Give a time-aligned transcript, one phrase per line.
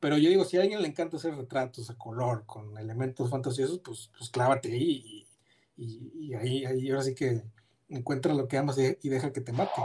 [0.00, 3.80] Pero yo digo, si a alguien le encanta hacer retratos a color con elementos fantasiosos,
[3.84, 5.26] pues, pues clávate ahí
[5.76, 7.42] y, ahí, ahí ahora sí que
[7.90, 9.82] encuentra lo que amas y deja que te mate.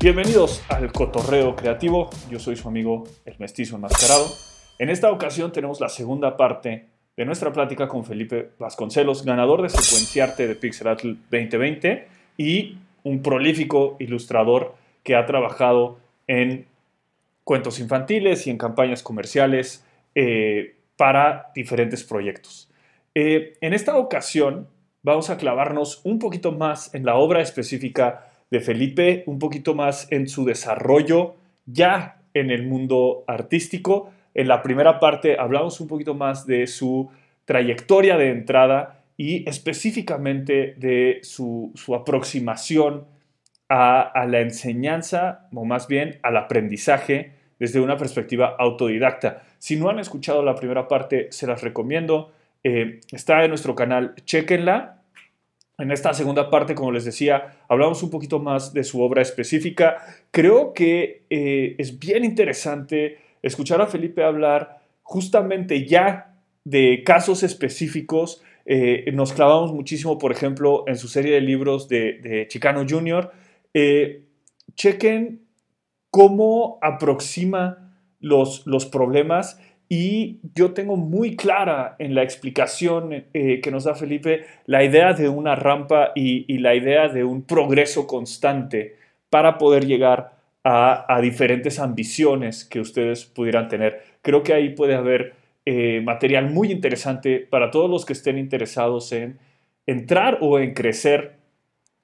[0.00, 4.26] Bienvenidos al Cotorreo Creativo, yo soy su amigo el mestizo enmascarado.
[4.80, 9.68] En esta ocasión tenemos la segunda parte de nuestra plática con Felipe Vasconcelos, ganador de
[9.68, 12.08] Secuenciarte de Pixelatl 2020
[12.38, 16.64] y un prolífico ilustrador que ha trabajado en
[17.44, 22.70] cuentos infantiles y en campañas comerciales eh, para diferentes proyectos.
[23.14, 24.66] Eh, en esta ocasión
[25.02, 30.10] vamos a clavarnos un poquito más en la obra específica de Felipe, un poquito más
[30.10, 31.34] en su desarrollo
[31.66, 34.10] ya en el mundo artístico.
[34.34, 37.10] En la primera parte hablamos un poquito más de su
[37.44, 43.06] trayectoria de entrada y específicamente de su, aproximación
[43.68, 49.42] a, la enseñanza, o más bien al aprendizaje desde una perspectiva autodidacta.
[49.58, 52.32] Si no han escuchado la primera parte, se las recomiendo.
[52.64, 55.02] Eh, está en nuestro canal, chequenla.
[55.76, 59.98] En esta segunda parte, como les decía, hablamos un poquito más de su obra específica.
[60.30, 66.34] Creo que eh, es bien interesante escuchar a Felipe hablar justamente ya
[66.64, 68.42] de casos específicos.
[68.66, 73.30] Eh, nos clavamos muchísimo, por ejemplo, en su serie de libros de, Chicano Jr.
[73.74, 74.24] Eh,
[74.74, 75.42] chequen
[76.10, 79.58] cómo aproxima los, los problemas
[79.92, 85.14] y yo tengo muy clara en la explicación eh, que nos da Felipe la idea
[85.14, 88.94] de una rampa y, la idea de un progreso constante
[89.30, 94.02] para poder llegar a, diferentes ambiciones que ustedes pudieran tener.
[94.22, 99.12] Creo que ahí puede haber eh, material muy interesante para todos los que estén interesados
[99.12, 99.38] en
[99.86, 101.38] entrar o en crecer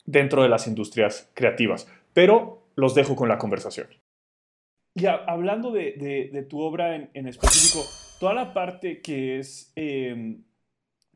[0.04, 1.90] dentro de las industrias creativas.
[2.12, 3.88] Pero los dejo con la conversación.
[4.94, 7.84] Ya, hablando de, tu obra en, específico,
[8.18, 10.42] toda la parte que es em,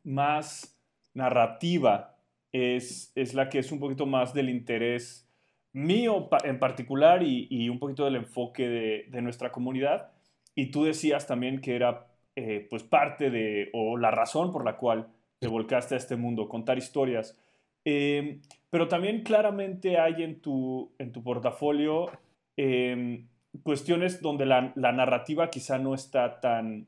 [0.03, 0.79] más
[1.15, 2.15] narrativa
[2.51, 5.30] es, es, la que es un poquito más del interés
[5.73, 8.67] mío en particular y, un poquito del enfoque
[9.07, 10.11] de, nuestra comunidad.
[10.55, 14.77] Y tú decías también que era eh, pues parte de, o la razón por la
[14.77, 15.07] cual
[15.39, 17.37] te volcaste a este mundo, contar historias.
[17.83, 22.11] Em, pero también claramente hay en tu, en tu portafolio
[22.55, 23.27] em,
[23.63, 26.87] cuestiones donde la, narrativa quizá no está tan,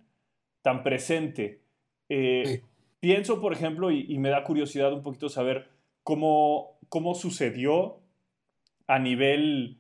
[0.62, 1.62] tan presente.
[2.10, 2.62] Eh,
[3.00, 5.68] pienso, por ejemplo, y, me da curiosidad un poquito saber
[6.04, 8.03] cómo, cómo sucedió
[8.88, 9.78] a nivel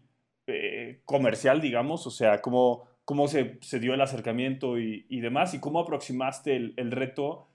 [0.48, 5.80] eh, comercial, digamos, o sea, cómo, cómo se, dio el acercamiento y, demás, y cómo
[5.80, 7.48] aproximaste el, reto.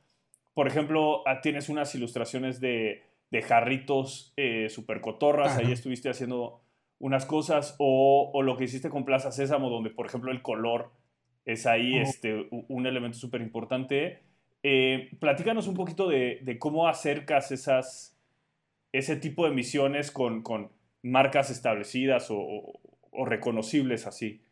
[0.55, 3.03] Por ejemplo, ah, tienes unas ilustraciones de,
[3.47, 6.61] jarritos eh, super cotorras, ahí estuviste haciendo
[6.99, 10.91] unas cosas, o, lo que hiciste con Plaza Sésamo, donde por ejemplo el color
[11.45, 14.21] es ahí este, un elemento súper importante.
[14.63, 18.19] Eh, platícanos un poquito de, cómo acercas esas,
[18.93, 20.43] ese tipo de misiones con,
[21.03, 22.81] marcas establecidas o,
[23.25, 24.43] reconocibles así.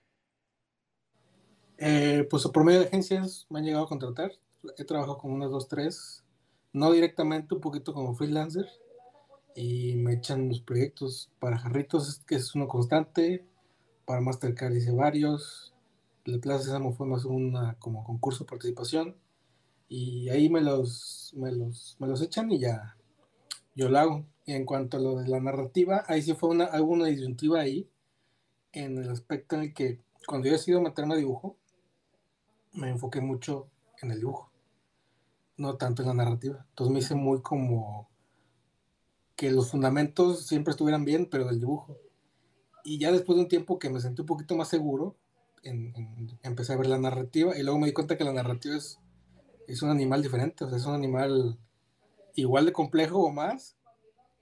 [1.79, 4.33] Eh, pues por medio de agencias me han llegado a contratar.
[4.77, 6.25] He trabajado con unas dos, tres.
[6.73, 8.67] No directamente, un poquito como freelancer
[9.57, 13.47] y me echan los proyectos para Jarritos, que es uno constante,
[14.05, 15.75] para Mastercard hice varios,
[16.27, 19.17] la Plaza Sésamo fue más una como concurso de participación,
[19.89, 22.97] y ahí me los, me los, me los echan y ya
[23.75, 24.27] yo lo hago.
[24.47, 27.91] En cuanto a lo de la narrativa, ahí sí fue una, hubo una disyuntiva ahí,
[28.73, 31.57] en el aspecto en el que cuando yo decido meterme a dibujo,
[32.73, 33.69] me enfoqué mucho
[34.03, 34.51] en el dibujo,
[35.57, 36.65] no tanto en la narrativa.
[36.69, 38.09] Entonces me hice muy como
[39.35, 41.99] que los fundamentos siempre estuvieran bien, pero del dibujo.
[42.85, 45.17] Y ya después de un tiempo que me sentí un poquito más seguro,
[46.43, 49.01] empecé a ver la narrativa y luego me di cuenta que la narrativa es,
[49.67, 51.59] es un animal diferente, o sea, es un animal
[52.35, 53.76] igual de complejo o más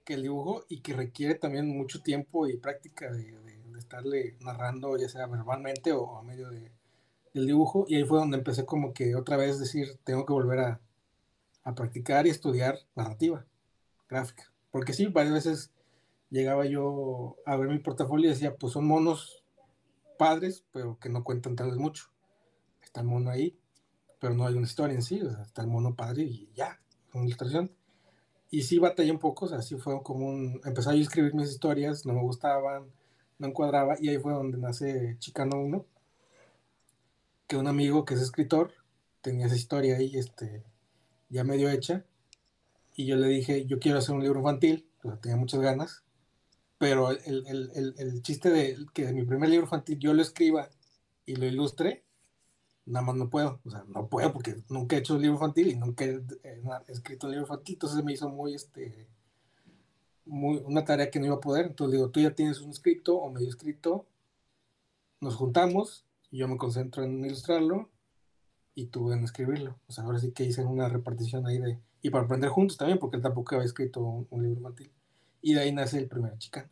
[0.04, 3.34] que el dibujo y que requiere también mucho tiempo y práctica de,
[3.78, 6.70] estarle narrando, ya sea verbalmente o a medio de,
[7.34, 7.86] del dibujo.
[7.88, 10.80] Y ahí fue donde empecé como que otra vez decir, tengo que volver a,
[11.64, 13.44] a practicar y estudiar narrativa
[14.08, 14.52] gráfica.
[14.70, 15.72] Porque sí, varias veces
[16.30, 19.44] llegaba yo a ver mi portafolio y decía, pues son monos
[20.18, 22.10] padres, pero que no cuentan tal vez mucho.
[22.82, 23.58] Está el mono ahí,
[24.20, 26.80] pero no hay una historia en sí, está el mono padre y ya,
[27.12, 27.70] una ilustración.
[28.54, 30.60] Y sí batallé un poco, o sea, sí fue como un...
[30.64, 32.84] Empecé a escribir mis historias, no me gustaban,
[33.36, 35.84] no encuadraba, y ahí fue donde nace Chicano 1,
[37.48, 38.72] que un amigo que es escritor
[39.22, 40.62] tenía esa historia ahí, este,
[41.30, 42.04] ya medio hecha,
[42.94, 44.86] y yo le dije, yo quiero hacer un libro infantil,
[45.20, 46.04] tenía muchas ganas,
[46.78, 47.18] pero el,
[47.48, 50.70] el, el, el, chiste de que de mi primer libro infantil yo lo escriba
[51.26, 52.03] y lo ilustre,
[52.86, 55.68] nada más no puedo, o sea, no puedo porque nunca he hecho un libro infantil
[55.68, 56.22] y nunca he,
[56.88, 59.08] escrito un libro infantil, entonces me hizo muy, este,
[60.26, 63.16] muy, una tarea que no iba a poder, entonces digo, tú ya tienes un escrito
[63.16, 64.06] o medio escrito,
[65.20, 67.90] nos juntamos, y yo me concentro en ilustrarlo
[68.74, 72.10] y tú en escribirlo, o sea, ahora sí que hice una repartición ahí de, y
[72.10, 74.92] para aprender juntos también, porque él tampoco había escrito un, un libro infantil,
[75.40, 76.68] y de ahí nace el primer chicano,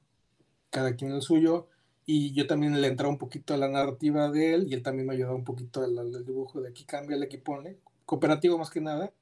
[0.69, 1.69] cada quien el suyo,
[2.05, 5.07] y yo también le entraba un poquito a la narrativa de él y él también
[5.07, 9.13] me ayudaba un poquito al, dibujo de aquí cambia, aquí pone, cooperativo más que nada,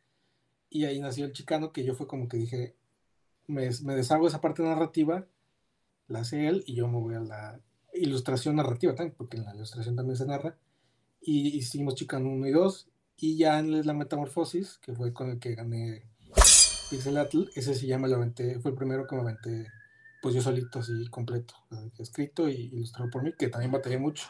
[0.70, 2.74] y ahí nació el chicano que yo fue como que dije,
[3.46, 5.26] me, me deshago esa parte narrativa,
[6.08, 7.60] la hace él y yo me voy a la
[7.94, 10.56] ilustración narrativa también, porque en la ilustración también se narra,
[11.20, 12.88] y hicimos chicano 1 y 2,
[13.18, 16.02] y ya en la metamorfosis, que fue con el que gané
[16.88, 19.66] Pixelatl, ese se llama, lo aventé, fue el primero que me aventé
[20.20, 21.54] pues yo solito así completo,
[21.98, 24.28] escrito y ilustrado por mí, que también batallé mucho,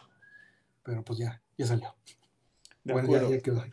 [0.82, 1.94] pero pues ya, ya salió.
[2.84, 3.30] De bueno, acuerdo.
[3.30, 3.64] Ya, quedó.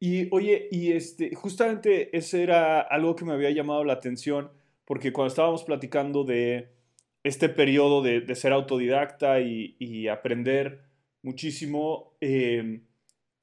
[0.00, 4.50] Y oye, y este, justamente ese era algo que me había llamado la atención,
[4.84, 6.70] porque cuando estábamos platicando de
[7.24, 10.84] este periodo de, de ser autodidacta y, y aprender
[11.22, 12.82] muchísimo, eh,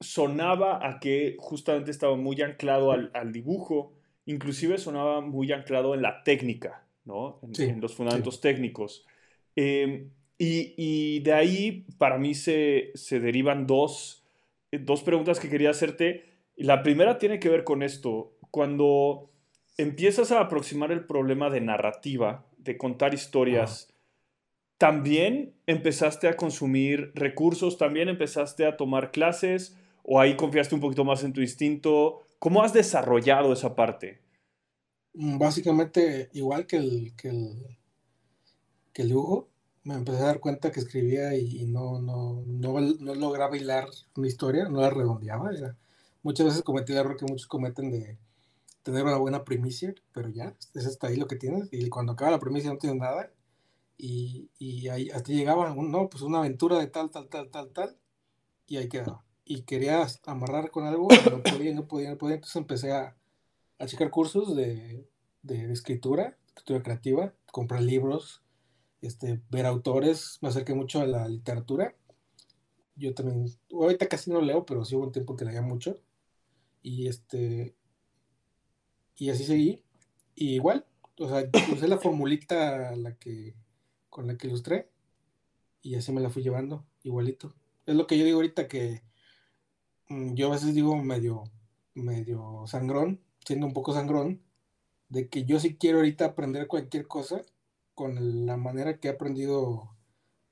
[0.00, 3.92] sonaba a que justamente estaba muy anclado al, al dibujo,
[4.24, 6.85] inclusive sonaba muy anclado en la técnica.
[7.58, 9.06] En, los fundamentos técnicos.
[9.54, 14.24] Em, y, de ahí, para mí, se, derivan dos,
[14.72, 16.24] eh, dos preguntas que quería hacerte.
[16.56, 18.36] La primera tiene que ver con esto.
[18.50, 19.30] Cuando
[19.78, 23.94] empiezas a aproximar el problema de narrativa, de contar historias,
[24.78, 27.78] ¿también empezaste a consumir recursos?
[27.78, 29.78] ¿También empezaste a tomar clases?
[30.02, 32.22] ¿O ahí confiaste un poquito más en tu instinto?
[32.38, 34.25] ¿Cómo has desarrollado esa parte?
[35.16, 37.78] Mm, básicamente igual que el, que el,
[38.92, 39.48] que el dibujo,
[39.84, 44.26] me empecé a dar cuenta que escribía y, no, no, no, no, lograba hilar una
[44.26, 45.50] historia, no la redondeaba.
[46.22, 48.18] Muchas veces cometí el error que muchos cometen de
[48.82, 51.68] tener una buena primicia, pero ya, es hasta ahí lo que tienes.
[51.72, 53.30] Y cuando acaba la primicia no tienes nada.
[53.98, 57.96] Y, y ahí hasta llegaba, no, pues una aventura de tal, tal, tal, tal, tal,
[58.66, 59.24] y ahí quedaba.
[59.44, 62.34] Y quería amarrar con algo, no podía, no podía, no podía.
[62.36, 63.15] Entonces empecé a,
[63.78, 65.06] a checar cursos de,
[65.42, 68.42] de, escritura, escritura creativa, comprar libros,
[69.02, 71.94] este, ver autores, me acerqué mucho a la literatura.
[72.96, 75.96] Yo también, ahorita casi no leo, pero sí hubo un tiempo que leía mucho.
[76.82, 77.74] Y este,
[79.16, 79.82] y así seguí.
[80.34, 80.86] Y igual,
[81.18, 83.54] o sea, usé la formulita la que,
[84.08, 84.88] con la que ilustré
[85.86, 87.54] y así me la fui llevando, igualito.
[87.86, 89.02] Es lo que yo digo ahorita que
[90.08, 91.44] mm, yo a veces digo medio,
[91.94, 94.42] medio sangrón, siendo un poco sangrón,
[95.08, 97.42] de que yo sí quiero ahorita aprender cualquier cosa
[97.94, 99.96] con la manera que he aprendido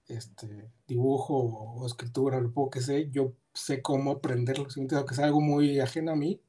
[0.07, 5.41] este dibujo o escritura, lo poco que sé, yo sé cómo aprenderlo, aunque sea algo
[5.41, 6.41] muy ajeno a mí,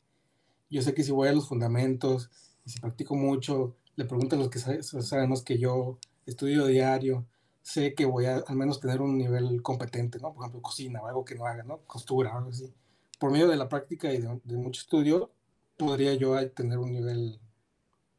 [0.69, 2.29] yo sé que si voy a los fundamentos
[2.65, 7.25] y si practico mucho, le pregunto a los que saben más que yo, estudio diario,
[7.61, 10.33] sé que voy a al menos tener un nivel competente, ¿no?
[10.33, 11.79] Por ejemplo, cocina o algo que no haga, ¿no?
[11.87, 12.71] Costura algo así.
[13.19, 15.31] Por medio de la práctica y de, de mucho estudio,
[15.77, 17.39] podría yo tener un nivel,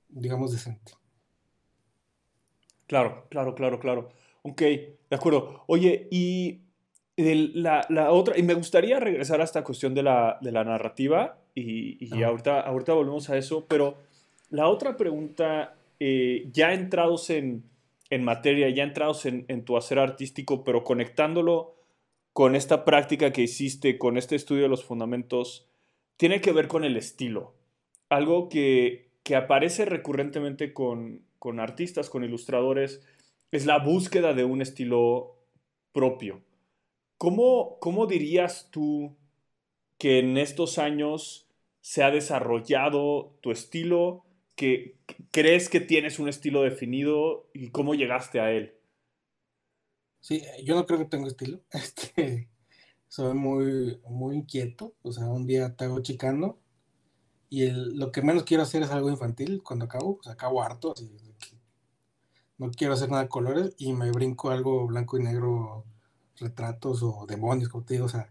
[0.09, 0.93] digamos, decente.
[2.87, 4.09] Claro, claro, claro, claro.
[4.43, 5.65] Ok, de acuerdo.
[5.67, 6.61] Oye, y
[7.17, 11.39] la, la, otra, y me gustaría regresar a esta cuestión de la, de la narrativa,
[11.55, 13.97] y, y ahorita, ahorita volvemos a eso, pero
[14.51, 17.65] la otra pregunta, eh, ya entrados en,
[18.11, 21.75] en, materia, ya entrados en, en tu hacer artístico, pero conectándolo
[22.33, 25.67] con esta práctica que hiciste, con este estudio de los fundamentos,
[26.17, 27.55] tiene que ver con el estilo.
[28.09, 31.25] Algo que, aparece recurrentemente con,
[31.59, 33.07] artistas, con ilustradores,
[33.53, 35.37] es la búsqueda de un estilo
[35.93, 36.43] propio.
[37.19, 39.17] ¿Cómo, ¿Cómo, dirías tú
[39.99, 41.49] que en estos años
[41.81, 44.25] se ha desarrollado tu estilo?
[44.55, 44.97] ¿Que,
[45.31, 48.75] ¿Crees que tienes un estilo definido y cómo llegaste a él?
[50.21, 51.61] Sí, yo no creo que tenga estilo.
[51.71, 52.49] Este,
[53.17, 56.59] soy muy, muy inquieto, o sea, un día te hago chicano
[57.49, 60.93] y lo que menos quiero hacer es algo infantil cuando acabo, o sea, acabo harto,
[60.93, 61.11] así,
[62.59, 65.87] no quiero hacer nada de colores y me brinco algo blanco y negro,
[66.37, 68.29] retratos o demonios, como te digo, o sea,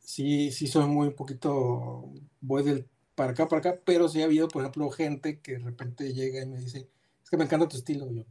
[0.00, 4.24] sí, sí soy muy un poquito, voy del para acá, para acá, pero sí ha
[4.24, 6.90] habido, por ejemplo, gente que de repente llega y me dice,
[7.22, 8.24] es que me encanta tu estilo, yo,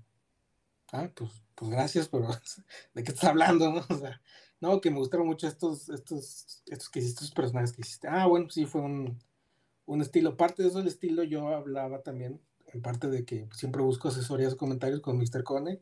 [0.92, 2.28] ah, pues, pues gracias, pero
[2.94, 3.86] ¿de qué estás hablando, no?
[3.90, 4.22] O sea,
[4.66, 8.08] no, que me gustaron mucho estos, estos, estos que hiciste, estos personajes que hiciste.
[8.08, 9.20] Ah, bueno, sí, fue un,
[9.86, 10.38] un estilo.
[10.38, 12.42] Parte de eso del estilo yo hablaba también,
[12.74, 15.44] en parte de que siempre busco asesorías o comentarios con Mr.
[15.44, 15.80] Cone,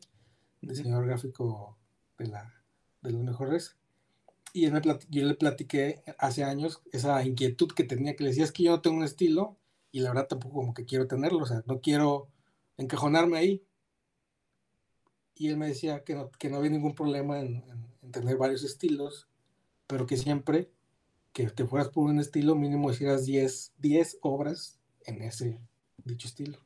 [0.60, 1.78] diseñador gráfico
[2.18, 2.62] de, la,
[3.02, 3.76] de los mejores.
[4.52, 8.52] Y él yo le platiqué hace años esa inquietud que tenía, que le decía, es
[8.52, 9.56] que yo no tengo un estilo
[9.90, 12.28] y la verdad tampoco como que quiero tenerlo, o sea, no quiero
[12.76, 13.64] encajonarme ahí.
[15.34, 18.64] Y él me decía que no, que no había ningún problema en, en tener varios
[18.64, 19.28] estilos,
[19.86, 20.70] pero que siempre
[21.32, 25.60] que te fueras por un estilo, mínimo hicieras 10, 10 obras en ese
[26.04, 26.58] dicho estilo,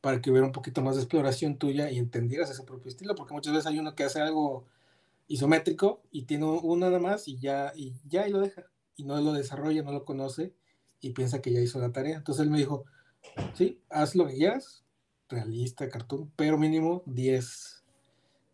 [0.00, 3.34] para que hubiera un poquito más de exploración tuya y entendieras ese propio estilo, porque
[3.34, 4.66] muchas veces hay uno que hace algo
[5.28, 9.18] isométrico y tiene uno nada más y ya, y ya y lo deja, y no
[9.20, 10.52] lo desarrolla, no lo conoce
[11.00, 12.16] y piensa que ya hizo la tarea.
[12.16, 12.84] Entonces él me dijo,
[13.54, 14.84] sí, haz lo que quieras,
[15.28, 17.81] realista, cartoon, pero mínimo 10,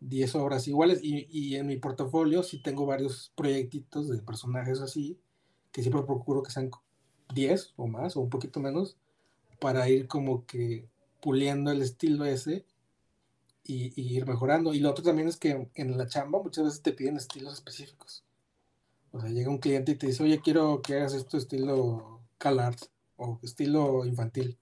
[0.01, 5.19] 10 obras iguales y, y en mi portafolio sí tengo varios proyectitos de personajes así
[5.71, 6.71] que siempre procuro que sean
[7.33, 8.97] 10 o más o un poquito menos
[9.59, 10.87] para ir como que
[11.21, 12.65] puliendo el estilo ese
[13.63, 14.73] y, ir mejorando.
[14.73, 18.23] Y lo otro también es que en la chamba muchas veces te piden estilos específicos.
[19.11, 22.79] O sea, llega un cliente y te dice, oye, quiero que hagas esto estilo CalArt
[23.17, 24.57] o estilo infantil.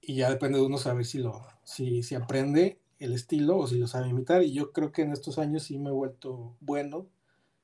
[0.00, 3.78] Y ya depende de uno saber si, lo, si, si aprende el estilo o si
[3.78, 4.42] lo sabe imitar.
[4.42, 7.06] Y yo creo que en estos años sí me he vuelto bueno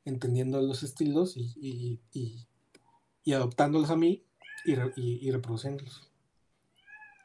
[0.05, 4.25] entendiendo los estilos y, y, adoptándolos a mí
[4.65, 6.11] y, reproduciéndolos.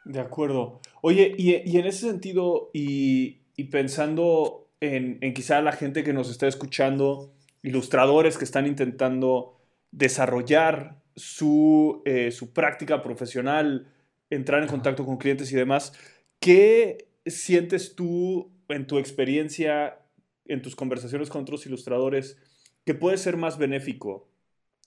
[0.06, 0.82] De acuerdo.
[1.02, 3.40] Oye, y, en ese sentido, y,
[3.72, 7.34] pensando en, quizá la gente que nos está escuchando,
[7.64, 9.58] ilustradores que están intentando
[9.92, 13.88] desarrollar su, eh, su práctica profesional,
[14.30, 15.94] entrar en contacto con clientes y demás,
[16.40, 20.00] ¿qué sientes tú en tu experiencia,
[20.46, 22.38] en tus conversaciones con otros ilustradores?
[22.86, 24.29] que puede ser más benéfico.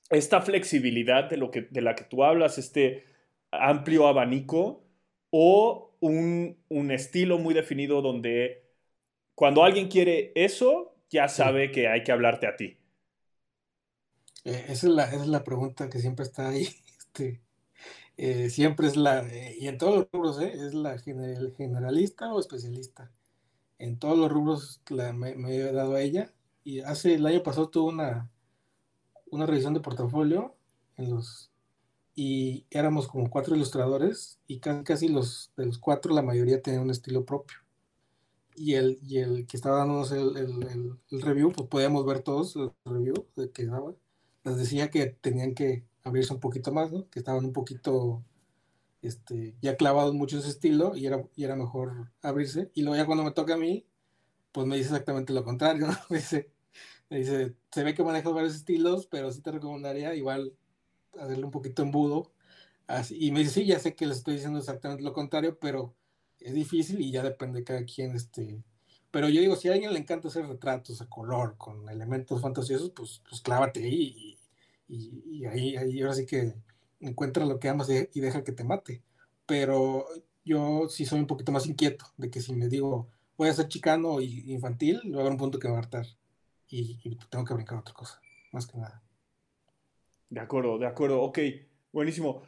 [0.09, 3.05] Esta flexibilidad de, lo que, de la que tú hablas, este
[3.51, 4.85] amplio abanico,
[5.31, 6.57] o un,
[6.91, 8.65] estilo muy definido donde
[9.35, 12.79] cuando alguien quiere eso, ya sabe que hay que hablarte a ti.
[14.45, 16.67] Eh, esa, es la, pregunta que siempre está ahí.
[16.99, 17.41] Este,
[18.19, 23.13] eh, siempre es la, eh, y en todos los rubros, es la generalista o especialista.
[23.79, 26.35] En todos los rubros me, me, he dado a ella
[26.65, 28.29] y hace el año pasado tuve una,
[29.31, 30.57] una revisión de portafolio
[30.97, 31.53] en los
[32.17, 36.91] y éramos como cuatro ilustradores y casi, los de los cuatro la mayoría tenían un
[36.91, 37.59] estilo propio.
[38.57, 42.73] Y el, y el que estaba dándonos el, el, review, pues podíamos ver todos el
[42.85, 43.95] review que daba.
[44.43, 47.09] Les decía que tenían que abrirse un poquito más, ¿no?
[47.11, 48.25] Que estaban un poquito
[49.03, 52.71] este, ya clavados mucho ese estilo y era, y era mejor abrirse.
[52.75, 53.87] Y luego ya cuando me toca a mí,
[54.53, 55.97] pues me dice exactamente lo contrario, ¿no?
[56.11, 56.51] Me dice,
[57.11, 60.55] me dice, se ve que manejas varios estilos, pero sí te recomendaría igual
[61.19, 62.33] hacerle un poquito embudo.
[62.87, 65.95] Así, y me dice, sí, ya sé que les estoy diciendo exactamente lo contrario, pero
[66.41, 68.15] es difícil y ya depende de cada quien.
[68.17, 68.63] Este...
[69.11, 72.91] Pero yo digo, si a alguien le encanta hacer retratos a color con elementos fantasiosos,
[72.91, 74.38] pues, pues clávate ahí
[74.89, 76.55] y, y, ahí, ahí ahora sí que
[77.01, 79.03] encuentra lo que amas y deja que te mate.
[79.47, 80.07] Pero
[80.45, 83.69] yo sí soy un poquito más inquieto de que si me digo voy a ser
[83.69, 86.07] chicano y infantil, va a haber un punto que va a hartar
[86.69, 88.21] y, tengo que brincar otra cosa,
[88.53, 89.03] más que nada.
[90.29, 91.39] De acuerdo, de acuerdo, ok,
[91.93, 92.43] buenísimo.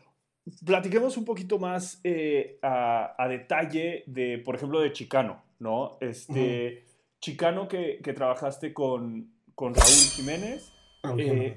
[0.66, 5.96] Platiquemos un poquito más eh, a, detalle de, por ejemplo, de Chicano, ¿no?
[6.00, 6.84] Este,
[7.20, 10.72] Chicano que, trabajaste con, Raúl Jiménez.
[11.16, 11.56] Eh,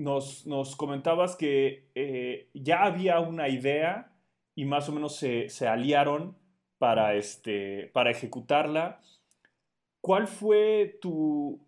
[0.00, 4.12] nos, nos, comentabas que eh, ya había una idea
[4.54, 6.36] y más o menos se, se aliaron
[6.78, 9.00] para, este, para ejecutarla.
[10.00, 11.60] ¿Cuál fue tu,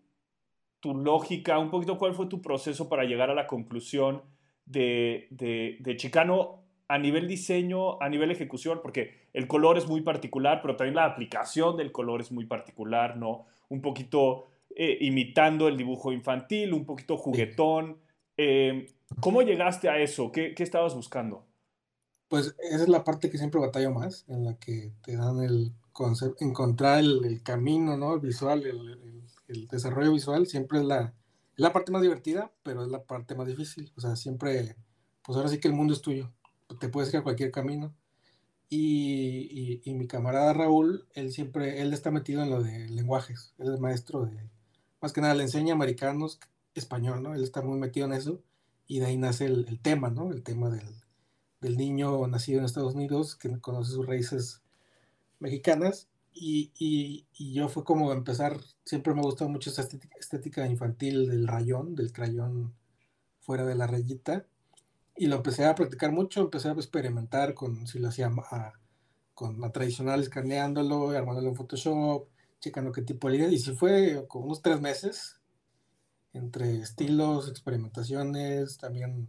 [0.83, 4.23] tu lógica, un poquito cuál fue tu proceso para llegar a la conclusión
[4.67, 10.61] de, de, Chicano a nivel diseño, a nivel ejecución, porque el color es muy particular,
[10.61, 13.47] pero también la aplicación del color es muy particular, ¿no?
[13.69, 17.99] Un poquito eh, imitando el dibujo infantil, un poquito juguetón.
[18.37, 20.33] Eh, ¿Cómo llegaste a eso?
[20.33, 21.47] ¿Qué, ¿Qué, estabas buscando?
[22.29, 25.73] Pues esa es la parte que siempre batallo más, en la que te dan el
[25.93, 28.15] concepto, encontrar el, camino, ¿no?
[28.15, 29.23] El visual, el
[29.53, 31.15] el desarrollo visual siempre es la,
[31.57, 33.93] la parte más divertida, pero es la parte más difícil.
[33.97, 34.77] O sea, siempre,
[35.23, 36.31] pues ahora sí que el mundo es tuyo.
[36.81, 37.95] Te puedes ir a cualquier camino.
[38.69, 43.53] Y, y, mi camarada Raúl, él siempre, él está metido en lo de lenguajes.
[43.59, 44.49] Él es maestro de,
[45.03, 46.41] más que nada, le enseña americanos
[46.75, 47.35] español, ¿no?
[47.35, 48.43] Él está muy metido en eso.
[48.87, 50.33] Y de ahí nace el, el tema, ¿no?
[50.33, 51.03] El tema del,
[51.63, 54.63] del niño nacido en Estados Unidos que conoce sus raíces
[55.39, 59.87] mexicanas y, yo fue como empezar, siempre me ha gustado mucho esa
[60.19, 62.75] estética, infantil del rayón, del crayón
[63.41, 64.47] fuera de la rayita.
[65.17, 68.73] y lo empecé a practicar mucho, empecé a experimentar con si lo hacía a,
[69.35, 72.29] con la tradicional escaneándolo, armándolo en Photoshop,
[72.61, 75.41] checando qué tipo de línea, y si fue como unos tres meses
[76.33, 79.29] entre estilos, experimentaciones, también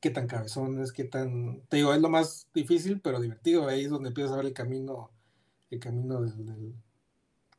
[0.00, 3.90] qué tan cabezones, qué tan, te digo, es lo más difícil, pero divertido, ahí es
[3.90, 5.10] donde empiezas a ver el camino,
[5.70, 6.74] el camino del,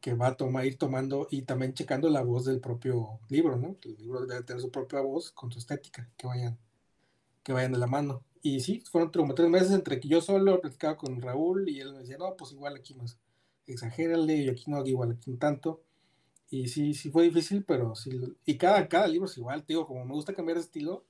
[0.01, 3.75] que va a tomar, ir tomando y también checando la voz del propio libro, ¿no?
[3.84, 6.58] El libro debe tener su propia voz con su estética, que vayan,
[7.44, 8.24] que vayan de la mano.
[8.42, 12.00] Y sí, fueron tres meses entre que yo solo platicaba con Raúl y él me
[12.00, 13.18] decía, no, pues igual aquí más,
[13.65, 15.82] exagérale, y aquí no, igual aquí no tanto.
[16.49, 18.11] Y sí, sí fue difícil, pero sí.
[18.45, 21.05] Y cada, cada libro es igual, digo, como me gusta cambiar de estilo,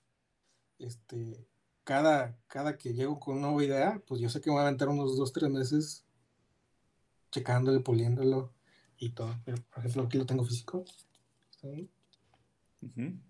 [0.80, 1.46] este,
[1.84, 4.90] cada, cada que llego con una nueva idea, pues yo sé que voy a aventar
[4.90, 6.06] unos dos, tres meses
[7.32, 8.54] checándolo, poliéndolo
[8.98, 9.36] y todo.
[9.44, 10.86] Pero, por ejemplo, aquí lo tengo físico.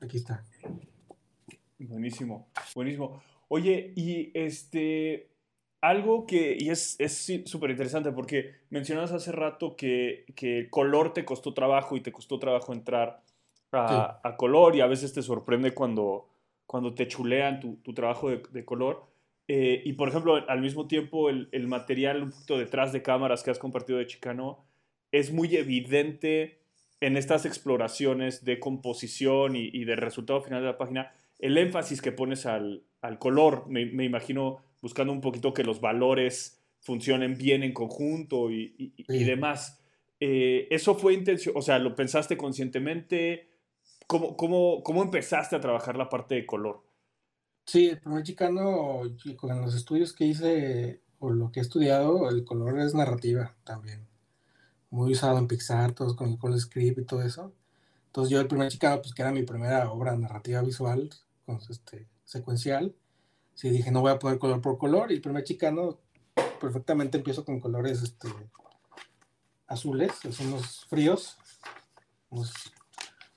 [0.02, 0.44] Aquí está.
[1.80, 3.22] Buenísimo, buenísimo.
[3.48, 5.30] Oye, y este,
[5.90, 6.98] algo que, y es
[7.46, 12.40] súper interesante porque mencionabas hace rato que, que, color te costó trabajo y te costó
[12.40, 13.22] trabajo entrar
[13.72, 16.28] a, color y a veces te sorprende cuando,
[16.66, 19.06] cuando te chulean tu, tu trabajo de, color.
[19.48, 23.44] Eh, y por ejemplo, al mismo tiempo, el, el, material un poquito detrás de cámaras
[23.44, 24.66] que has compartido de Chicano
[25.12, 26.60] es muy evidente
[27.00, 32.02] en estas exploraciones de composición y, y del resultado final de la página, el énfasis
[32.02, 33.68] que pones al, al color.
[33.68, 39.24] Me, me, imagino buscando un poquito que los valores funcionen bien en conjunto y, y,
[39.24, 39.80] demás.
[40.20, 41.56] Eh, ¿Eso fue intención?
[41.58, 43.50] O sea, ¿lo pensaste conscientemente?
[44.06, 46.84] ¿Cómo, cómo, cómo empezaste a trabajar la parte de color?
[47.66, 49.02] Sí, el primer chicano,
[49.38, 54.06] con los estudios que hice o lo que he estudiado, el color es narrativa también.
[54.92, 57.52] Muy usado en Pixar, todos con el color script y todo eso.
[58.06, 61.10] Entonces yo el primer chicano, pues que era mi primera obra narrativa visual,
[61.72, 62.94] este, secuencial,
[63.56, 65.98] sí dije, no voy a poner color por color, y el primer chicano
[66.62, 68.28] perfectamente empiezo con colores este,
[69.68, 71.38] azules, son unos fríos,
[72.30, 72.54] unos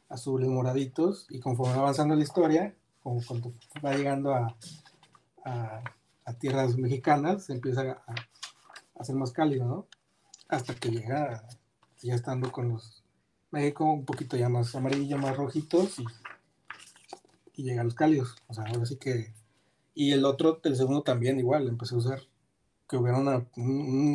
[0.08, 3.52] azules moraditos, y conforme va avanzando la historia, cuando
[3.84, 4.54] va llegando a,
[5.44, 8.14] a, tierras mexicanas, empieza a,
[8.98, 9.86] a, ser más cálido, ¿no?
[10.48, 11.42] Hasta que llega,
[12.02, 13.02] ya estando con los
[13.50, 16.04] México un poquito ya más amarillo, más rojitos, y,
[17.54, 18.36] y llega a los cálidos.
[18.46, 19.32] O sea, ahora sí que.
[19.98, 22.20] Y el otro, el segundo también igual, empecé a usar
[22.88, 23.48] que hubiera una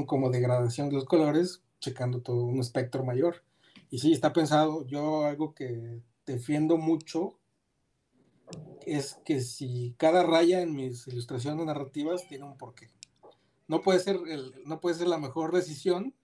[0.06, 3.44] como degradación de los colores, checando todo un espectro mayor.
[3.90, 7.38] Y sí, está pensado, yo algo que defiendo mucho
[8.86, 12.88] es que si cada raya en mis ilustraciones narrativas tiene un porqué.
[13.68, 16.16] No puede ser, el, no puede ser la mejor decisión,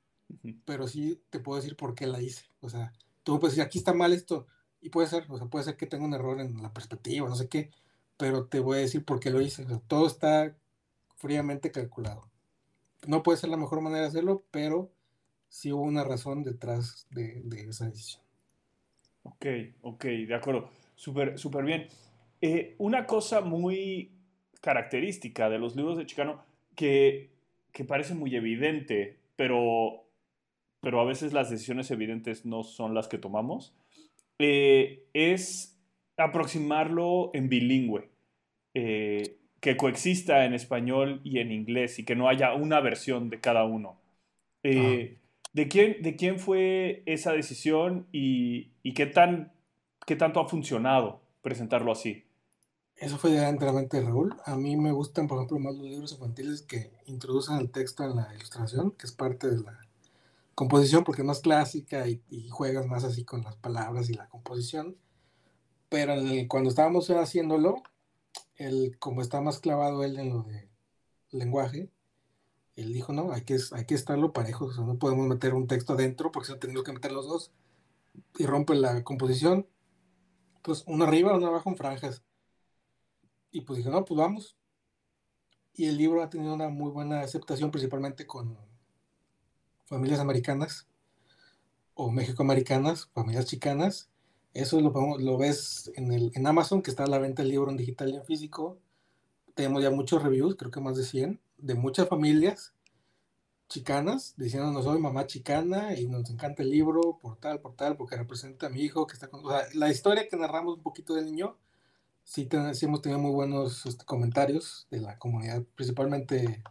[0.63, 2.45] pero sí te puedo decir por qué la hice.
[2.61, 2.93] O sea,
[3.23, 4.47] tú puedes decir, aquí está mal esto,
[4.79, 7.35] y puede ser, o sea, puede ser que tenga un error en la perspectiva, no
[7.35, 7.71] sé qué,
[8.19, 9.65] pero te voy a decir por qué lo hice.
[9.87, 10.53] todo está
[11.15, 12.29] fríamente calculado.
[13.07, 14.91] No puede ser la mejor manera de hacerlo, pero
[15.47, 18.21] sí hubo una razón detrás de, esa decisión.
[19.23, 19.45] Ok,
[19.83, 20.69] ok, de acuerdo.
[20.95, 21.87] Súper, súper bien.
[22.41, 24.11] Eh, una cosa muy
[24.59, 26.43] característica de los libros de Chicano
[26.75, 27.29] que,
[27.71, 30.03] que parece muy evidente, pero,
[30.81, 33.73] pero a veces las decisiones evidentes no son las que tomamos,
[34.39, 35.78] eh, es
[36.19, 38.09] aproximarlo en bilingüe,
[38.73, 43.39] eh, que coexista en español y en inglés y que no haya una versión de
[43.39, 43.99] cada uno.
[44.63, 45.19] Eh, ah.
[45.53, 49.51] ¿de, quién, ¿De quién fue esa decisión y, y qué, tan,
[50.05, 52.25] qué tanto ha funcionado presentarlo así?
[52.99, 54.35] Eso fue enteramente de Raúl.
[54.43, 58.17] A mí me gustan, por ejemplo, más los libros infantiles que introducen el texto en
[58.17, 59.79] la ilustración, que es parte de la
[60.53, 64.97] composición, porque es clásica y, juegas más así con las palabras y la composición.
[65.89, 66.13] Pero
[66.47, 67.81] cuando estábamos haciéndolo,
[68.55, 70.69] él, como está más clavado él en lo de
[71.31, 71.89] lenguaje,
[72.75, 75.67] él dijo, no, hay que, hay que estarlo parejo, o sea, no podemos meter un
[75.67, 77.51] texto adentro porque si no tenemos que meter los dos
[78.37, 79.67] y rompe la composición.
[80.61, 82.23] Pues uno arriba, uno abajo en franjas.
[83.51, 84.57] Y pues dije, no, pues vamos.
[85.73, 88.57] Y el libro ha tenido una muy buena aceptación, principalmente con
[89.85, 90.87] familias americanas
[91.93, 94.09] o mexicoamericanas, familias chicanas.
[94.53, 97.69] Eso lo, lo ves en, el, en Amazon, que está a la venta el libro
[97.69, 98.79] en digital y en físico.
[99.53, 102.73] Tenemos ya muchos reviews, creo que más de 100, de muchas familias
[103.69, 107.95] chicanas, diciendo no soy mamá chicana y nos encanta el libro por tal, por tal,
[107.95, 109.45] porque representa a mi hijo que está con...
[109.45, 111.55] O sea, la historia que narramos un poquito del niño,
[112.23, 116.63] sí, sí hemos tenido muy buenos este, comentarios de la comunidad, principalmente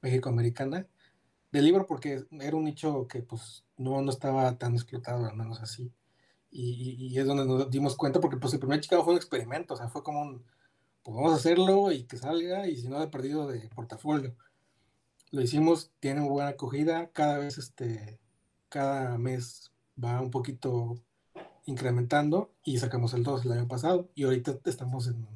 [0.00, 0.86] mexicoamericana
[1.52, 5.60] del libro porque era un nicho que pues no, no estaba tan explotado, al menos
[5.60, 5.92] así.
[6.56, 9.74] Y, y, es donde nos dimos cuenta, porque pues el primer Chicago fue un experimento,
[9.74, 10.44] o sea, fue como un,
[11.02, 14.34] pues hacerlo y que salga, y si no, de perdido de portafolio.
[15.32, 18.20] Lo hicimos, tiene una buena acogida, cada vez, este,
[18.68, 20.96] cada mes va un poquito
[21.66, 25.26] incrementando y sacamos el 2 el año pasado y ahorita estamos en,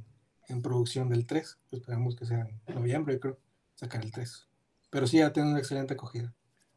[0.49, 1.59] en producción del 3.
[1.73, 3.39] Esperamos que sea en noviembre, yo creo,
[3.75, 4.47] sacar el 3.
[4.91, 6.33] Pero sí, ya tiene una excelente acogida.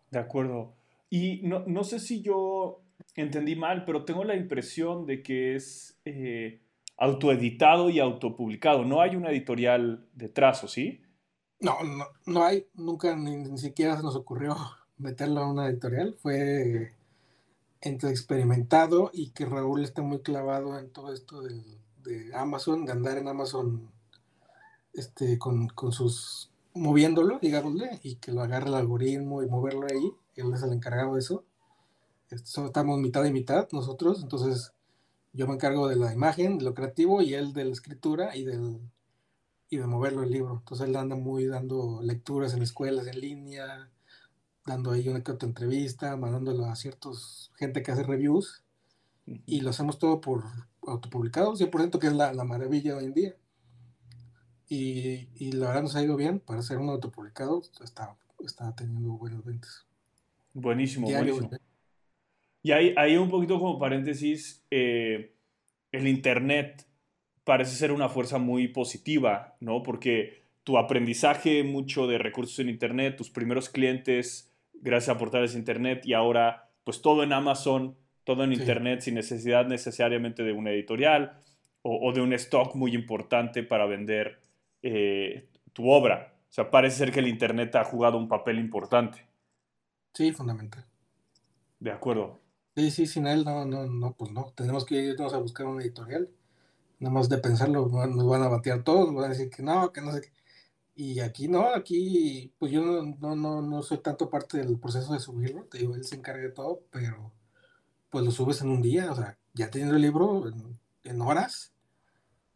[0.10, 0.74] De acuerdo.
[1.10, 2.82] Y no, no sé si yo
[3.16, 6.62] entendí mal, pero tengo la impresión de que es eh,
[6.98, 8.86] autoeditado y autopublicado.
[8.86, 11.02] No hay una editorial detrás, ¿o sí?
[11.60, 12.68] No, no, no hay.
[12.74, 14.56] Nunca ni, siquiera se nos ocurrió
[14.98, 16.16] meterlo a una editorial.
[16.22, 16.94] Fue
[17.82, 23.18] entre experimentado y que Raúl está muy clavado en todo esto de Amazon, de andar
[23.18, 23.92] en Amazon
[24.94, 30.12] este, con, con, sus moviéndolo, digámosle, y que lo agarre el algoritmo y moverlo ahí.
[30.36, 31.44] Él es el encargado de eso.
[32.32, 34.74] Estamos mitad y mitad nosotros, entonces
[35.34, 38.44] yo me encargo de la imagen, de lo creativo, y él de la escritura y
[38.44, 38.80] del
[39.72, 40.58] y de moverlo el libro.
[40.60, 43.90] Entonces él anda muy dando lecturas en escuelas en línea,
[44.66, 48.64] dando ahí una que otra entrevista, mandándolo a ciertos gente que hace reviews
[49.26, 50.44] y lo hacemos todo por
[50.86, 53.36] autopublicado, 100% que es la, la, maravilla hoy en día.
[54.68, 59.12] Y, y, la verdad nos ha ido bien para ser un autopublicado, está, está teniendo
[59.12, 59.86] buenas ventas.
[60.54, 61.71] Buenísimo, Diario, buenísimo.
[62.64, 65.34] Y ahí, ahí un poquito como paréntesis, eh,
[65.92, 66.88] el Internet
[67.44, 69.82] parece ser una fuerza muy positiva, ¿no?
[69.84, 75.60] Porque tu aprendizaje mucho de recursos en Internet, tus primeros clientes gracias a portales de
[75.60, 80.72] Internet y ahora pues todo en Amazon, todo en Internet sin necesidad necesariamente de una
[80.72, 81.40] editorial
[81.82, 84.40] o, o de un stock muy importante para vender
[84.84, 86.34] eh, tu obra.
[86.50, 89.26] O sea, parece ser que el Internet ha jugado un papel importante.
[90.14, 90.86] Sí, fundamental.
[91.80, 92.42] De acuerdo.
[92.76, 94.54] Sí, sí, sin él no, no, no, pues no.
[94.56, 96.30] Tenemos que irnos a buscar una editorial.
[97.00, 99.92] Nada más de pensarlo, nos van a batear todos, nos van a decir que no,
[99.92, 100.32] que no sé qué.
[100.96, 105.20] Y aquí no, aquí pues yo no, no, no, soy tanto parte del proceso de
[105.20, 107.34] subirlo, te digo, él se encarga de todo, pero
[108.10, 110.44] pues lo subes en un día, o sea, ya teniendo el libro
[111.04, 111.74] en, horas,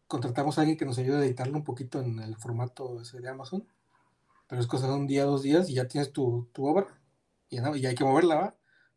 [0.08, 3.30] contratamos a alguien que nos ayude a editarlo un poquito en el formato ese de
[3.30, 3.68] Amazon,
[4.48, 7.02] pero es cosa de un día, dos días y ya tienes tu, tu obra,
[7.50, 7.76] y, ¿no?
[7.76, 8.56] y hay que moverla, ¿va?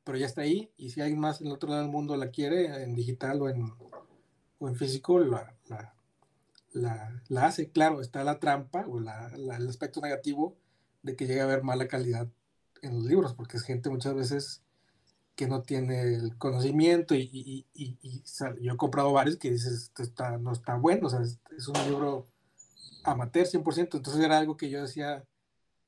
[0.09, 2.31] Pero ya está ahí, y si alguien más en el otro lado del mundo la
[2.31, 3.75] quiere, en digital o en,
[4.59, 5.55] o en físico, la,
[6.73, 7.69] la hace.
[7.69, 10.57] Claro, está la trampa o el aspecto negativo
[11.03, 12.27] de que llegue a haber mala calidad
[12.81, 14.63] en los libros, porque es gente muchas veces
[15.37, 17.67] que no tiene el conocimiento y
[18.63, 21.69] yo he comprado varios que dices, esto está, no está bueno, o sea, es, es,
[21.69, 22.27] un libro
[23.05, 25.23] amateur 100%, entonces era algo que yo decía,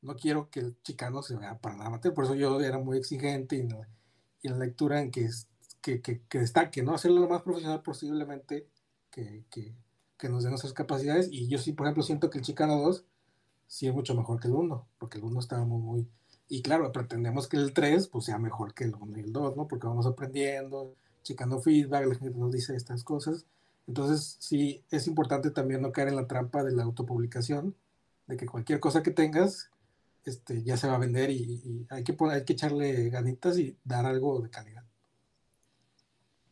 [0.02, 2.98] no quiero que el chicano se vea para nada amateur, por eso yo era muy
[2.98, 3.80] exigente y, no,
[4.42, 5.28] y la lectura en que,
[5.80, 6.94] que, que, que, destaque, ¿no?
[6.94, 8.66] Hacerlo lo más profesional posiblemente
[9.10, 9.44] que,
[10.20, 11.28] que nos den nuestras capacidades.
[11.32, 13.04] Y yo sí, por ejemplo, siento que el Chicano 2
[13.66, 16.08] sí es mucho mejor que el 1, porque el 1 estaba muy, muy...
[16.48, 19.56] Y claro, pretendemos que el 3 pues sea mejor que el 1 y el 2,
[19.56, 19.66] ¿no?
[19.66, 23.46] Porque vamos aprendiendo, checando feedback, la gente nos dice estas cosas.
[23.86, 27.74] Entonces, sí, es importante también no caer en la trampa de la autopublicación,
[28.26, 29.70] de que cualquier cosa que tengas
[30.24, 33.58] este, ya se va a vender y, y hay, que poner, hay que echarle ganitas
[33.58, 34.84] y dar algo de calidad.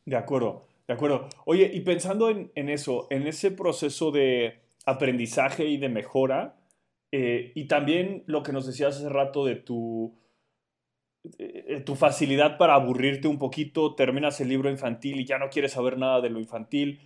[0.05, 0.67] De acuerdo.
[0.87, 1.29] De acuerdo.
[1.45, 6.57] Oye, y pensando en, en eso, en ese proceso de aprendizaje y de mejora,
[7.13, 10.15] eh, y también lo que nos decías hace rato de tu,
[11.39, 15.73] eh, tu facilidad para aburrirte un poquito, terminas el libro infantil y ya no quieres
[15.73, 17.01] saber nada de lo infantil,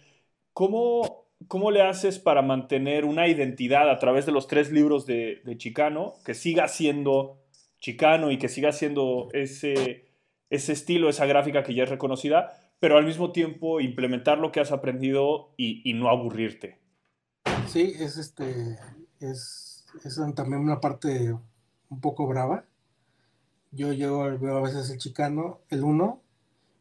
[0.53, 5.42] ¿cómo, cómo le haces para mantener una identidad a través de los tres libros de,
[5.44, 7.42] de Chicano, que siga siendo
[7.83, 10.07] chicano y que siga siendo ese,
[10.50, 14.61] ese estilo, esa gráfica que ya es reconocida, pero al mismo tiempo implementar lo que
[14.61, 16.78] has aprendido y, y no aburrirte.
[17.66, 18.78] Sí, es este,
[19.20, 21.35] es, es, también una parte
[21.88, 22.64] un poco brava.
[23.72, 26.20] Yo, yo veo a veces el chicano, el uno,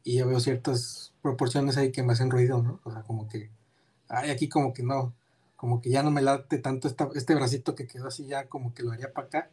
[0.03, 2.79] y yo veo ciertas proporciones ahí que me hacen ruido, ¿no?
[2.83, 3.49] O sea, como que,
[4.11, 5.13] ay, aquí como que no,
[5.55, 8.73] como que ya no me late tanto esta, este bracito que quedó así ya como
[8.73, 9.51] que lo haría para acá.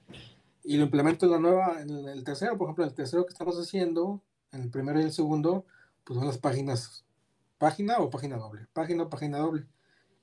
[0.64, 3.57] Y lo implemento en la nueva, en el tercero, por ejemplo, el tercero que estamos
[3.57, 4.21] haciendo,
[4.53, 5.64] en el primero y el segundo,
[6.05, 7.05] pues son las páginas,
[7.59, 9.66] página o página doble, página o página doble.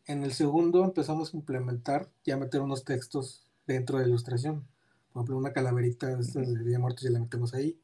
[0.06, 4.67] En el segundo empezamos a implementar, ya meter unos textos dentro de ilustración.
[5.13, 7.80] Por ejemplo, una calaverita de estas de Día Muertos ya la metemos ahí.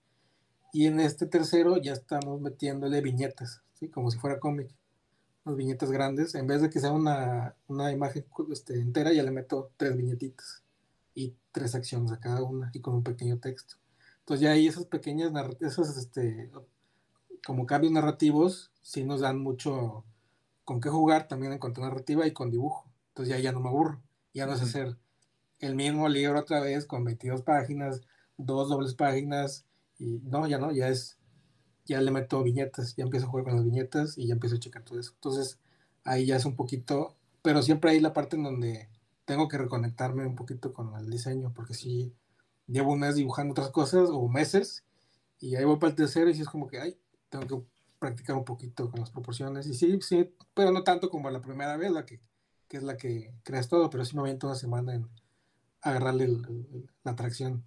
[0.74, 3.90] Y en este tercero ya estamos metiéndole viñetas, ¿sí?
[3.90, 4.70] como si fuera cómic.
[5.44, 6.36] Unas viñetas grandes.
[6.36, 10.64] En vez de que sea una, una imagen este, entera, ya le meto tres viñetitas
[11.16, 13.76] y tres acciones a cada una y con un pequeño texto.
[14.20, 16.52] Entonces ya ahí esas pequeñas, esas este,
[17.46, 20.04] como cambios narrativos, sí nos dan mucho
[20.64, 22.86] con qué jugar también en cuanto a narrativa y con dibujo.
[23.10, 24.02] Entonces ya, ya no me aburro.
[24.34, 24.96] Ya no es hacer
[25.60, 28.02] el mismo libro otra vez con 22 páginas,
[28.38, 29.66] dos dobles páginas,
[30.00, 31.18] y no, ya no, ya es,
[31.86, 34.60] ya le meto viñetas, ya empiezo a jugar con las viñetas y ya empiezo a
[34.60, 35.12] checar todo eso.
[35.15, 35.60] Entonces
[36.04, 38.89] ahí ya es un poquito, pero siempre hay la parte en donde
[39.26, 42.13] tengo que reconectarme un poquito con el diseño, porque si
[42.67, 44.84] llevo un mes dibujando otras cosas o meses,
[45.39, 46.98] y ahí voy para el tercero y si es como que, ay,
[47.30, 47.65] tengo que
[48.00, 49.67] practicar un poquito con las proporciones.
[49.67, 52.20] Y sí, sí, pero no tanto como la primera vez, la que,
[52.67, 55.10] que es la que creas todo, pero sí me aviento una semana en
[55.82, 56.28] agarrarle
[57.04, 57.63] la atracción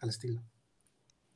[0.00, 0.42] al estilo.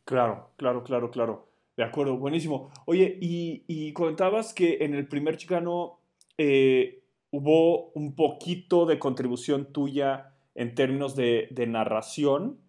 [0.05, 1.50] Claro, claro, claro, claro.
[1.77, 2.71] De acuerdo, buenísimo.
[2.85, 6.01] Oye, y, comentabas que en el primer chicano
[6.37, 12.61] eh, hubo un poquito de contribución tuya en términos de, narración,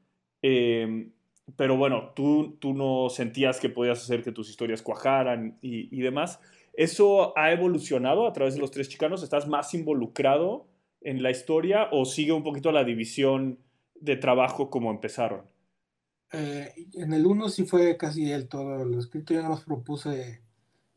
[0.42, 1.12] em,
[1.58, 6.02] pero bueno, tú, tú no sentías que podías hacer que tus historias cuajaran y, y,
[6.02, 6.40] demás.
[6.74, 9.24] ¿Eso ha evolucionado a través de los tres chicanos?
[9.24, 10.68] ¿Estás más involucrado
[11.02, 13.60] en la historia o sigue un poquito la división
[13.96, 15.51] de trabajo como empezaron?
[16.34, 19.34] Eh, en el 1 sí fue casi el todo lo escrito.
[19.34, 20.42] Yo nada más propuse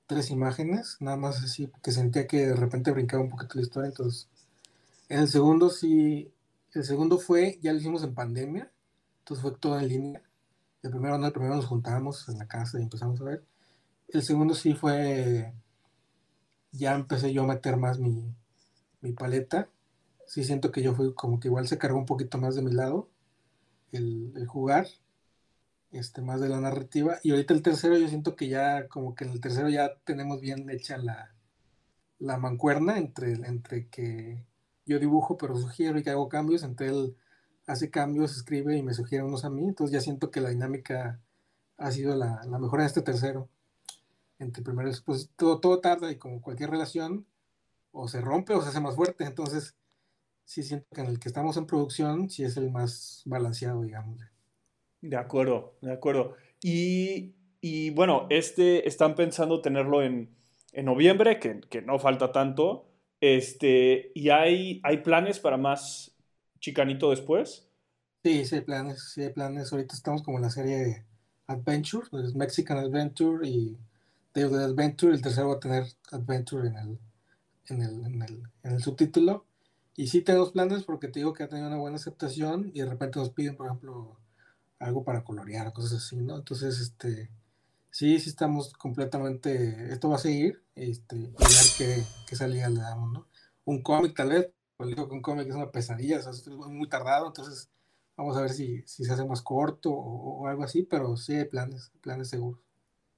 [0.06, 3.88] tres imágenes, nada más así, porque sentía que de repente brincaba un poquito la historia.
[3.88, 4.28] Entonces,
[5.08, 6.32] en el segundo sí,
[6.72, 8.70] el segundo fue, ya lo hicimos en pandemia,
[9.20, 10.22] entonces fue todo en línea.
[10.82, 13.44] El primero no, el primero nos juntamos en la casa y empezamos a ver.
[14.08, 15.52] El segundo sí fue,
[16.72, 18.34] ya empecé yo a meter más mi,
[19.00, 19.68] mi paleta.
[20.26, 22.72] Sí siento que yo fui como que igual se cargó un poquito más de mi
[22.72, 23.08] lado
[23.92, 24.88] el jugar
[25.94, 27.18] este, más de la narrativa.
[27.22, 30.40] Y ahorita el tercero, yo siento que ya, como que en el tercero ya tenemos
[30.40, 31.34] bien hecha la,
[32.18, 34.44] la mancuerna entre, entre que
[34.86, 37.16] yo dibujo, pero sugiero y que hago cambios, entre él
[37.66, 39.66] hace cambios, escribe y me sugiere unos a mí.
[39.68, 41.20] Entonces ya siento que la dinámica
[41.76, 43.48] ha sido la, la mejor en este tercero.
[44.38, 47.26] Entre primero pues todo, todo tarda y como cualquier relación,
[47.92, 49.24] o se rompe o se hace más fuerte.
[49.24, 49.76] Entonces,
[50.44, 54.20] sí siento que en el que estamos en producción, sí es el más balanceado, digamos.
[55.04, 56.34] De acuerdo, de acuerdo.
[56.62, 60.34] Y, y bueno, este están pensando tenerlo en,
[60.72, 62.86] en noviembre, que, que, no falta tanto.
[63.20, 66.16] Este, ¿Y hay, hay planes para más
[66.58, 67.68] chicanito después?
[68.22, 69.70] Sí, sí hay planes, sí planes.
[69.74, 71.04] Ahorita estamos como en la serie
[71.48, 73.76] Adventure, pues Mexican Adventure y
[74.32, 75.12] Day of the Adventure.
[75.12, 76.98] El tercero va a tener Adventure en el,
[77.66, 79.44] en el, en el, en el subtítulo.
[79.96, 82.86] Y sí tenemos planes porque te digo que ha tenido una buena aceptación y de
[82.86, 84.18] repente nos piden, por ejemplo,
[84.84, 86.36] algo para colorear, cosas así, ¿no?
[86.36, 87.30] Entonces, este,
[87.90, 92.80] sí, sí estamos completamente, esto va a seguir, este, y ver qué, qué salida le
[92.80, 93.28] damos, ¿no?
[93.64, 96.46] Un cómic tal vez, pues digo que un cómic es una pesadilla, o sea, es
[96.48, 97.70] muy tardado, entonces
[98.16, 101.34] vamos a ver si, si se hace más corto o, o, algo así, pero sí
[101.34, 102.60] hay planes, planes seguros.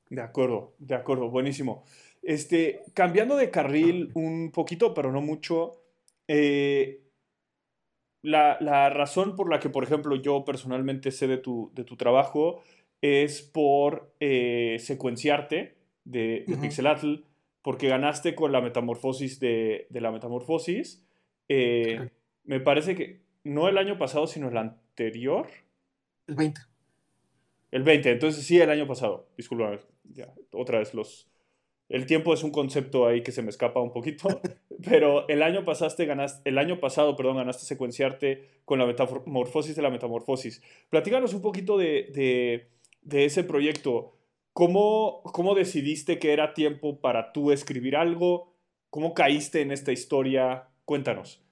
[0.09, 1.85] De acuerdo, de acuerdo, buenísimo.
[2.23, 5.83] Este, cambiando de carril un poquito, pero no mucho,
[6.29, 7.06] eh,
[8.23, 12.63] la, razón por la que, por ejemplo, yo personalmente sé de tu, de tu trabajo
[13.01, 17.17] es por eh, secuenciarte de, de Pixelatl,
[17.63, 21.05] porque ganaste con la metamorfosis de, la metamorfosis.
[21.49, 22.11] Eh,
[22.45, 25.49] me parece que no el año pasado, sino el anterior.
[26.27, 26.61] El 20.
[27.73, 29.29] El 20, entonces sí, el año pasado.
[29.37, 31.29] Disculpa, ya, otra vez los,
[31.89, 34.29] el tiempo es un concepto ahí que se me escapa un poquito,
[34.85, 39.83] pero el año, pasaste, ganaste, el año pasado perdón, ganaste secuenciarte con la metamorfosis de
[39.83, 40.63] la metamorfosis.
[40.91, 42.69] Platícanos un poquito de,
[43.03, 44.17] de, ese proyecto.
[44.53, 48.55] ¿Cómo, ¿Cómo decidiste que era tiempo para tú escribir algo?
[48.91, 50.69] ¿Cómo caíste en esta historia?
[50.85, 51.43] Cuéntanos.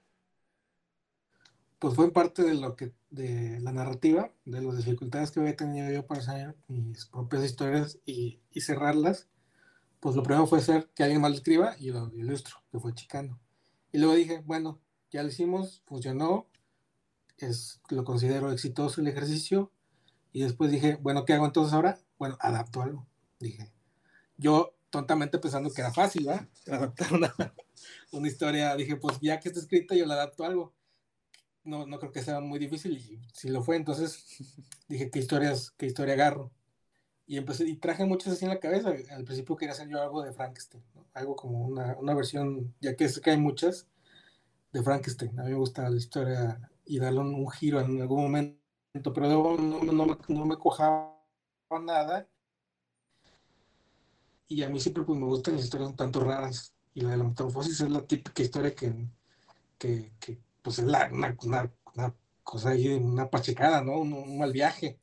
[1.79, 5.89] Pues fue parte de lo que de la narrativa, de las dificultades que había tenido
[5.91, 9.29] yo para hacer mis propias historias y, y cerrarlas
[10.05, 12.93] pues lo primero fue hacer que alguien más lo escriba y lo ilustro, que fue
[12.93, 13.41] Chicano.
[13.91, 16.47] Y luego dije, bueno, ya lo hicimos, funcionó,
[17.39, 19.71] es, lo considero exitoso el ejercicio.
[20.31, 21.97] Y después dije, bueno, ¿qué hago entonces ahora?
[22.19, 23.07] Bueno, adapto algo.
[23.39, 23.73] Dije,
[24.37, 26.49] yo tontamente pensando que era fácil, ¿verdad?
[26.71, 27.33] Adaptar una,
[28.11, 28.75] una historia.
[28.75, 30.75] Dije, pues ya que está escrita, yo la adapto a algo.
[31.63, 34.23] No, no creo que sea muy difícil y si lo fue, entonces
[34.87, 36.51] dije, ¿qué historias, qué historia agarro?
[37.27, 38.93] Y empecé y traje muchas así en la cabeza.
[39.11, 40.83] Al principio quería hacer yo algo de Frankenstein,
[41.13, 43.87] algo como una, una, versión, ya que sé que hay muchas,
[44.71, 45.39] de Frankenstein.
[45.39, 49.57] A mí me gusta la historia y darle un, giro en algún momento, pero no,
[49.57, 51.15] no, no, me, no cojaba
[51.81, 52.27] nada.
[54.47, 56.73] Y a mí siempre pues, me gustan las historias un tanto raras.
[56.93, 58.93] Y la de la metamorfosis es la típica historia que,
[59.77, 60.11] que,
[60.61, 63.99] pues es la, una, una, cosa ahí, una pachecada, ¿no?
[63.99, 64.99] Un mal viaje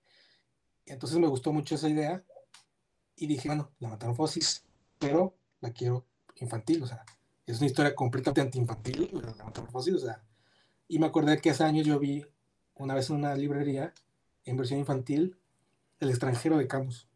[0.87, 2.25] entonces me gustó mucho esa idea
[3.17, 4.65] y dije, bueno, la metamorfosis,
[4.99, 7.05] pero la quiero infantil, o sea,
[7.47, 10.23] es una historia completamente antiinfantil, la metamorfosis, o sea,
[10.89, 12.25] y me acordé que hace años yo vi
[12.75, 13.93] una vez en una librería,
[14.45, 15.37] en versión infantil,
[16.01, 17.09] El extranjero de Camus.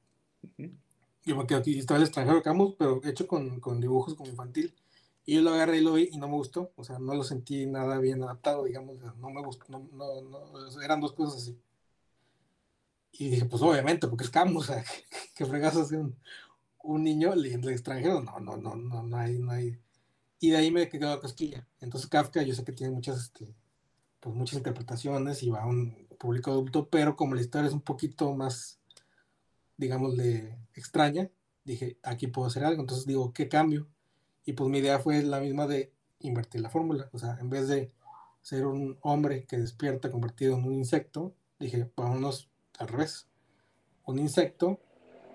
[1.25, 4.31] Yo me quedo aquí, estaba El extranjero de Camus, pero hecho con, con dibujos como
[4.31, 4.75] infantil.
[5.25, 7.25] Y yo lo agarré y lo vi y no me gustó, o sea, no lo
[7.25, 11.59] sentí nada bien adaptado, digamos, no me gustó, no, no, no, eran dos cosas así.
[13.19, 14.85] Y dije, pues obviamente, porque es Camus, o sea,
[15.35, 16.17] que, fregas así un,
[16.83, 19.79] un niño leyendo extranjero, no, no, no, no, no hay, no hay.
[20.39, 21.67] Y de ahí me quedó la cosquilla.
[21.81, 23.55] Entonces Kafka, yo sé que tiene muchas, este,
[24.21, 27.81] pues muchas interpretaciones y va a un público adulto, pero como la historia es un
[27.81, 28.79] poquito más,
[29.77, 31.31] digamos, de extraña,
[31.65, 32.83] dije, aquí puedo hacer algo.
[32.83, 33.89] Entonces digo, ¿qué cambio?
[34.45, 37.09] Y pues mi idea fue la misma de invertir la fórmula.
[37.13, 37.93] O sea, en vez de
[38.43, 43.27] ser un hombre que despierta convertido en un insecto, dije, vámonos al revés.
[44.05, 44.81] Un insecto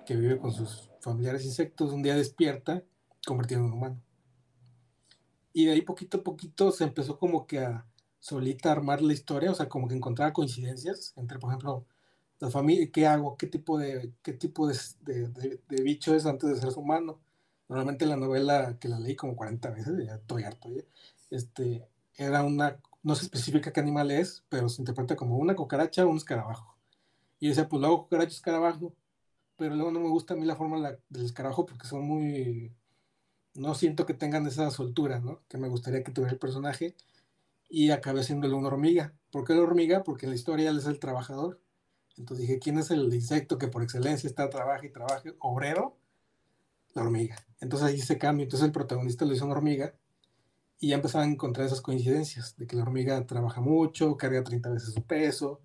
[0.06, 2.84] que vive con sus familiares insectos, un día despierta
[3.26, 4.02] convertido en un humano.
[5.54, 7.86] Y de ahí poquito a poquito se empezó como que a
[8.20, 11.86] solita armar la historia, o sea, como que encontraba coincidencias entre, por ejemplo,
[12.40, 16.78] la familia, qué hago, qué tipo de, qué tipo de, bicho es antes de ser
[16.78, 17.20] humano.
[17.68, 20.70] Normalmente la novela que la leí como 40 veces, ya estoy harto,
[21.30, 26.06] este, era una, no se especifica qué animal es, pero se interpreta como una cucaracha
[26.06, 26.71] o un escarabajo.
[27.42, 28.94] Y decía, pues luego cucaracha, escarabajo,
[29.58, 32.72] pero luego no me gusta a mí la forma del escarabajo porque son muy,
[33.56, 35.42] no siento que tengan esa soltura, ¿no?
[35.50, 36.96] Que me gustaría que tuviera el personaje
[37.68, 39.16] y acabé siendo una hormiga.
[39.32, 40.04] ¿Por qué la hormiga?
[40.04, 41.60] Porque en la historia él es el trabajador.
[42.16, 45.34] Entonces dije, ¿quién es el insecto que por excelencia está trabaja y trabaja?
[45.40, 45.98] Obrero,
[46.94, 47.38] la hormiga.
[47.60, 48.44] Entonces ahí se cambia.
[48.44, 49.96] Entonces el protagonista lo hizo una hormiga
[50.80, 54.70] y ya empezaban a encontrar esas coincidencias de que la hormiga trabaja mucho, carga 30
[54.70, 55.60] veces su peso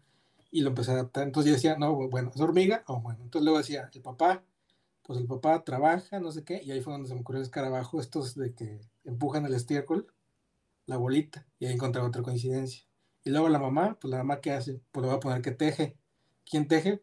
[0.57, 1.25] y lo empecé a adaptar.
[1.25, 3.21] Entonces yo decía, no, bueno, es hormiga, o oh, bueno.
[3.23, 4.43] Entonces luego decía, el papá,
[5.03, 7.47] pues el papá trabaja, no sé qué, y ahí fue donde se me ocurrió el
[7.47, 10.07] escarabajo, estos de que empujan el estiércol
[10.87, 12.87] la bolita, y ahí encontré otra coincidencia.
[13.23, 15.51] Y luego la mamá, pues la mamá que hace, pues le va a poner que
[15.51, 15.99] teje.
[16.49, 17.03] ¿Quién teje?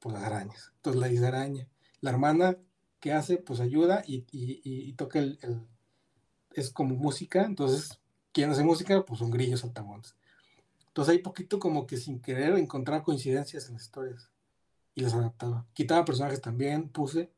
[0.00, 0.72] Pues las arañas.
[0.76, 1.68] Entonces la dice araña.
[2.00, 2.56] La hermana
[2.98, 5.38] que hace, pues ayuda y, y, toca el,
[6.54, 7.44] es como música.
[7.44, 8.00] Entonces,
[8.32, 9.04] ¿quién hace música?
[9.04, 10.16] Pues son grillos saltamontes.
[10.92, 14.30] Entonces hay poquito como que sin querer encontrar coincidencias en las historias.
[14.94, 15.66] Y las adaptaba.
[15.72, 17.32] Quitaba personajes también, puse,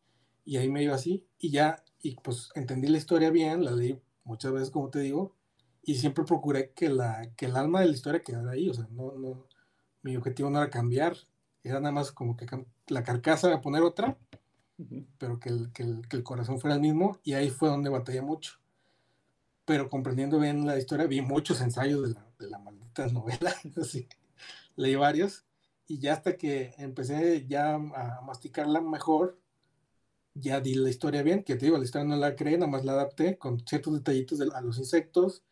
[0.44, 1.24] y ahí me iba así.
[1.38, 5.36] Y ya, y pues entendí la historia bien, la leí muchas veces, como te digo,
[5.84, 8.88] y siempre procuré que, la, que el alma de la historia quedara ahí, o sea,
[8.90, 9.46] no, no,
[10.02, 11.16] mi objetivo no era cambiar,
[11.62, 12.46] era nada más como que
[12.88, 14.18] la carcasa a poner otra,
[15.18, 17.88] pero que el, que, el, que el, corazón fuera el mismo, y ahí fue donde
[17.88, 18.58] batallé mucho.
[19.64, 24.08] Pero comprendiendo bien la historia, vi muchos ensayos de la, de la maldita novela, así,
[24.76, 25.44] leí varios,
[25.86, 29.38] y ya hasta que empecé ya a masticarla mejor,
[30.34, 32.84] ya di la historia bien, que te digo, la historia no la creé, nada más
[32.84, 35.42] la adapté con ciertos detallitos de, a los insectos,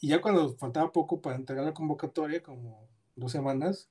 [0.00, 3.88] y ya cuando faltaba poco para entregar la convocatoria, como dos semanas,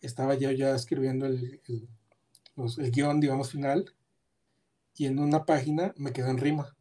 [0.00, 3.94] estaba yo ya escribiendo el, el, guion, digamos, final,
[4.96, 6.76] y en una página me quedó en rima.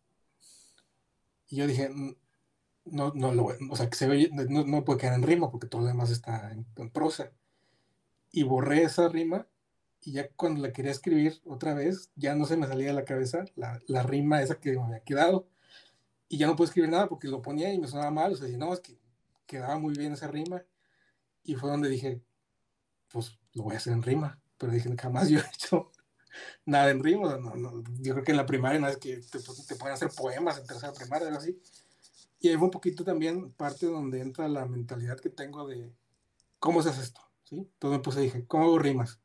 [1.47, 2.15] Y yo dije, mm,
[2.91, 5.67] no, no, lo, o sea, que se ve, no, no, puede quedar en rima porque
[5.67, 7.31] todo lo demás está en, prosa.
[8.31, 9.47] Y borré esa rima
[10.01, 13.05] y ya cuando la quería escribir otra vez, ya no se me salía de la
[13.05, 15.47] cabeza la, la rima esa que me había quedado
[16.29, 18.47] y ya no puedo escribir nada porque lo ponía y me sonaba mal, o sea,
[18.57, 18.97] no, es que
[19.47, 20.63] quedaba muy bien esa rima,
[21.43, 22.21] y fue donde dije,
[23.11, 25.91] pues lo voy a hacer en rima, pero dije, jamás yo he hecho
[26.65, 29.39] nada en rima, no, no, yo creo que en la primaria no es que te,
[29.39, 31.59] te pueden hacer poemas en tercera primaria, algo así,
[32.39, 35.93] y ahí un poquito también parte donde entra la mentalidad que tengo de
[36.59, 37.57] cómo se hace esto, ¿sí?
[37.57, 39.19] Entonces me puse, dije, ¿cómo hago rimas?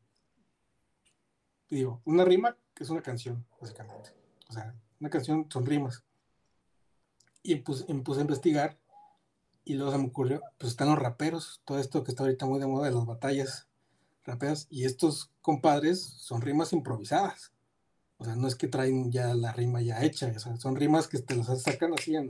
[1.69, 4.11] Y digo, una rima que es una canción, básicamente,
[4.49, 6.05] o sea, una canción son rimas
[7.43, 8.79] y pues, me puse a investigar
[9.65, 12.59] y luego se me ocurrió, pues están los raperos, todo esto que está ahorita muy
[12.59, 13.69] de moda de las batallas
[14.25, 17.53] raperas, y estos compadres son rimas improvisadas.
[18.17, 21.09] O sea, no es que traen ya la rima ya hecha, o sea, son rimas
[21.09, 22.29] que te las sacan así en,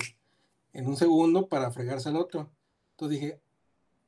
[0.75, 2.51] un segundo para fregarse al otro.
[2.93, 3.41] Entonces dije,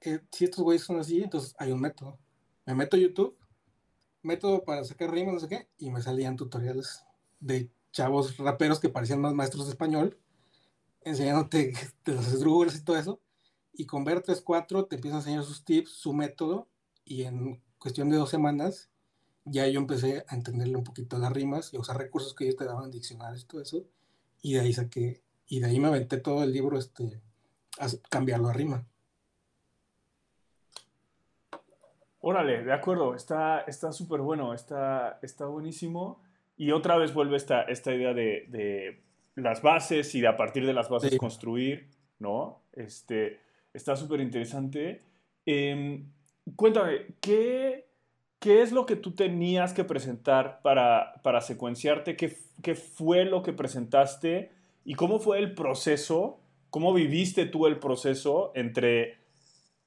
[0.00, 2.18] eh, si estos güeyes son así, entonces hay un método.
[2.66, 3.36] Me meto a YouTube,
[4.22, 7.04] método para sacar rimas, no sé qué, y me salían tutoriales
[7.40, 10.18] de chavos raperos que parecían más maestros de español
[11.06, 11.72] enseñándote
[12.04, 13.20] de los esdrújulas y todo eso.
[13.72, 16.68] Y con ver 3, 4 te empieza a enseñar sus tips, su método.
[17.04, 18.90] Y en cuestión de dos semanas
[19.44, 22.56] ya yo empecé a entenderle un poquito las rimas y a usar recursos que ellos
[22.56, 23.84] te daban, diccionarios y todo eso.
[24.42, 27.20] Y de ahí saqué, y de ahí me aventé todo el libro este,
[27.78, 28.84] a cambiarlo a rima.
[32.20, 36.20] Órale, de acuerdo, está súper bueno, está, está buenísimo.
[36.56, 39.00] Y otra vez vuelve esta, esta idea de
[39.36, 41.88] las bases y de a partir de las bases construir,
[42.18, 42.62] ¿no?
[42.72, 43.38] Este,
[43.72, 45.02] está súper interesante.
[45.44, 46.10] Em,
[46.56, 47.86] cuéntame, ¿qué,
[48.40, 52.16] ¿qué es lo que tú tenías que presentar para, para secuenciarte?
[52.16, 54.50] ¿Qué, ¿Qué fue lo que presentaste?
[54.86, 56.38] ¿Y cómo fue el proceso?
[56.70, 59.18] ¿Cómo viviste tú el proceso entre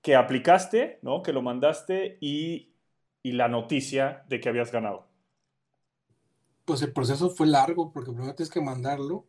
[0.02, 1.24] que aplicaste, ¿no?
[1.24, 2.74] que lo mandaste y,
[3.24, 5.08] y la noticia de que habías ganado?
[6.66, 9.26] Pues el proceso fue largo porque primero tienes que mandarlo.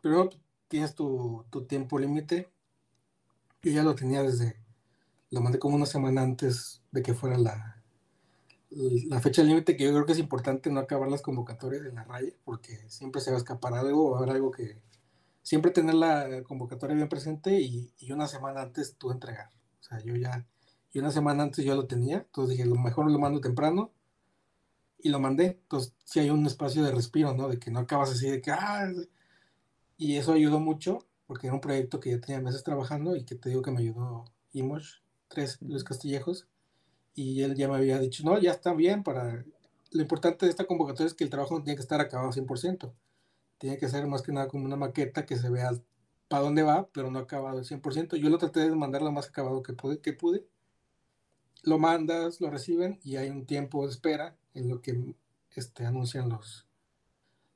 [0.00, 0.30] Primero
[0.68, 2.50] tienes tu, tu tiempo límite.
[3.60, 4.56] Yo ya lo tenía desde,
[5.30, 7.77] lo mandé como una semana antes de que fuera la,
[8.70, 12.04] la fecha límite, que yo creo que es importante no acabar las convocatorias en la
[12.04, 14.80] raya, porque siempre se va a escapar algo o haber algo que...
[15.42, 19.48] Siempre tener la convocatoria bien presente y, y una semana antes tú entregar.
[19.80, 20.46] O sea, yo ya,
[20.92, 23.92] y una semana antes yo lo tenía, entonces dije, lo mejor lo mando temprano
[24.98, 25.58] y lo mandé.
[25.62, 27.48] Entonces, sí hay un espacio de respiro, ¿no?
[27.48, 28.90] De que no acabas así de que, ah,
[29.96, 33.34] y eso ayudó mucho, porque era un proyecto que ya tenía meses trabajando y que
[33.34, 36.48] te digo que me ayudó Imosh, tres Luis Castillejos,
[37.18, 39.44] y él ya me había dicho, no, ya está bien para...
[39.90, 42.92] Lo importante de esta convocatoria es que el trabajo no tiene que estar acabado 100%.
[43.58, 45.72] Tiene que ser más que nada como una maqueta que se vea
[46.28, 48.14] para dónde va, pero no acabado al 100%.
[48.14, 50.46] Yo lo traté de mandar lo más acabado que pude, que pude.
[51.64, 55.16] Lo mandas, lo reciben y hay un tiempo de espera en lo que
[55.56, 56.68] este, anuncian los,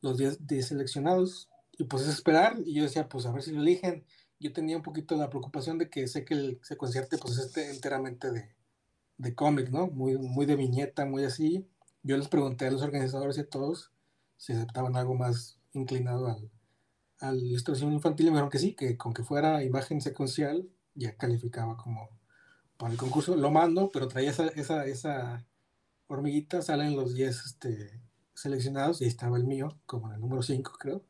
[0.00, 1.50] los 10 seleccionados.
[1.78, 2.56] Y pues es esperar.
[2.64, 4.04] Y yo decía, pues a ver si lo eligen.
[4.40, 7.70] Yo tenía un poquito la preocupación de que sé que el secuenciarte pues es este,
[7.70, 8.50] enteramente de,
[9.18, 9.86] de cómic, ¿no?
[9.88, 11.68] Muy, muy de viñeta, muy así.
[12.02, 13.92] Yo les pregunté a los organizadores y a todos
[14.36, 16.50] si aceptaban algo más inclinado al,
[17.20, 20.68] a la ilustración infantil y me dijeron que sí, que con que fuera imagen secuencial
[20.94, 22.08] ya calificaba como
[22.76, 23.36] para el concurso.
[23.36, 25.46] Lo mando, pero traía esa, esa, esa
[26.08, 28.00] hormiguita, salen los 10 este,
[28.34, 31.04] seleccionados y estaba el mío, como en el número 5 creo.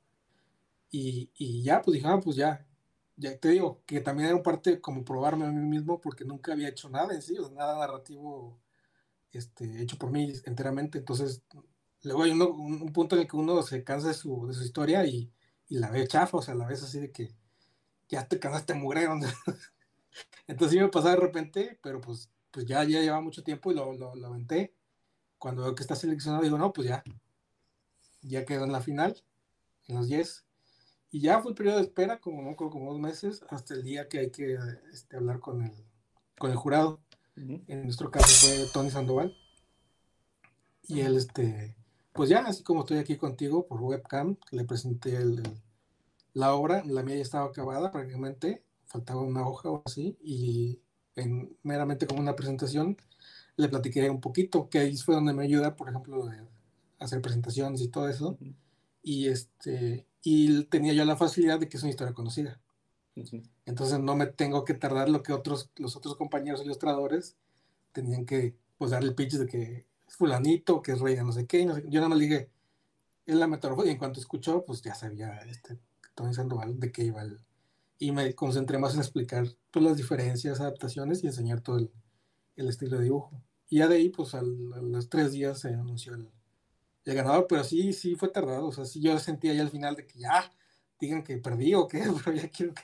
[0.90, 2.66] Y, y, ya, pues dije, ah, pues ya,
[3.22, 6.52] ya te digo, que también era un parte como probarme a mí mismo porque nunca
[6.52, 8.58] había hecho nada en sí, nada narrativo
[9.32, 10.98] este, hecho por mí enteramente.
[10.98, 11.42] Entonces,
[12.02, 15.06] luego hay un, punto en el que uno se cansa de su, de su historia
[15.06, 15.32] y,
[15.68, 17.32] y, la ve chafa, o sea, la ves así de que
[18.08, 19.14] ya te cansaste mugrero.
[20.48, 23.76] Entonces sí me pasaba de repente, pero pues, pues ya, ya lleva mucho tiempo y
[23.76, 24.74] lo, lo, lo aventé.
[25.38, 27.04] Cuando veo que está seleccionado, digo, no, pues ya,
[28.22, 29.22] ya quedó en la final,
[29.88, 30.44] en los 10
[31.12, 34.18] y ya fue el periodo de espera, como, como dos meses, hasta el día que
[34.18, 34.58] hay que
[34.90, 35.72] este, hablar con el,
[36.38, 37.00] con el jurado.
[37.36, 39.36] En nuestro caso fue Tony Sandoval.
[40.84, 41.76] Y él, este,
[42.14, 45.42] pues ya, así como estoy aquí contigo por webcam, le presenté el,
[46.32, 50.80] la obra, la mía ya estaba acabada prácticamente, faltaba una hoja o así, y
[51.14, 52.96] en, meramente como una presentación,
[53.56, 56.40] le platiqué un poquito, que ahí fue donde me ayuda, por ejemplo, de
[56.98, 58.38] hacer presentaciones y todo eso.
[59.02, 62.60] Y este, y tenía yo la facilidad de que es una historia conocida.
[63.66, 67.36] Entonces no me tengo que tardar lo que otros, los otros compañeros ilustradores
[67.92, 71.32] tenían que pues darle el pitch de que es fulanito, que es rey de no
[71.32, 72.50] sé qué, Yo nada más le dije,
[73.26, 75.78] es la metamorfosis, y en cuanto escuchó, pues ya sabía este,
[76.14, 77.38] Tony Sandoval de qué iba el...
[77.98, 81.90] Y me concentré más en explicar pues, las diferencias, adaptaciones y enseñar todo el,
[82.56, 83.40] el estilo de dibujo.
[83.68, 86.28] Y ya de ahí, pues a los tres días se anunció el,
[87.04, 88.66] el ganador, pero sí, sí fue tardado.
[88.68, 90.50] O sea, sí yo sentía ya al final de que ya
[90.98, 92.82] digan que perdí o qué, pero ya quiero que,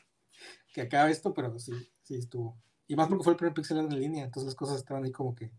[0.73, 2.57] que acabe esto, pero sí, sí estuvo.
[2.87, 5.35] Y más porque fue el primer pixel en línea, entonces las cosas estaban ahí como
[5.35, 5.51] que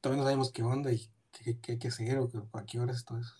[0.00, 3.18] todavía no sabemos qué onda y qué, qué que hacer o a qué horas, todo
[3.18, 3.34] eso.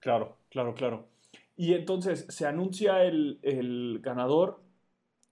[0.00, 1.08] Claro, claro, claro.
[1.56, 4.66] Y entonces se anuncia el, el ganador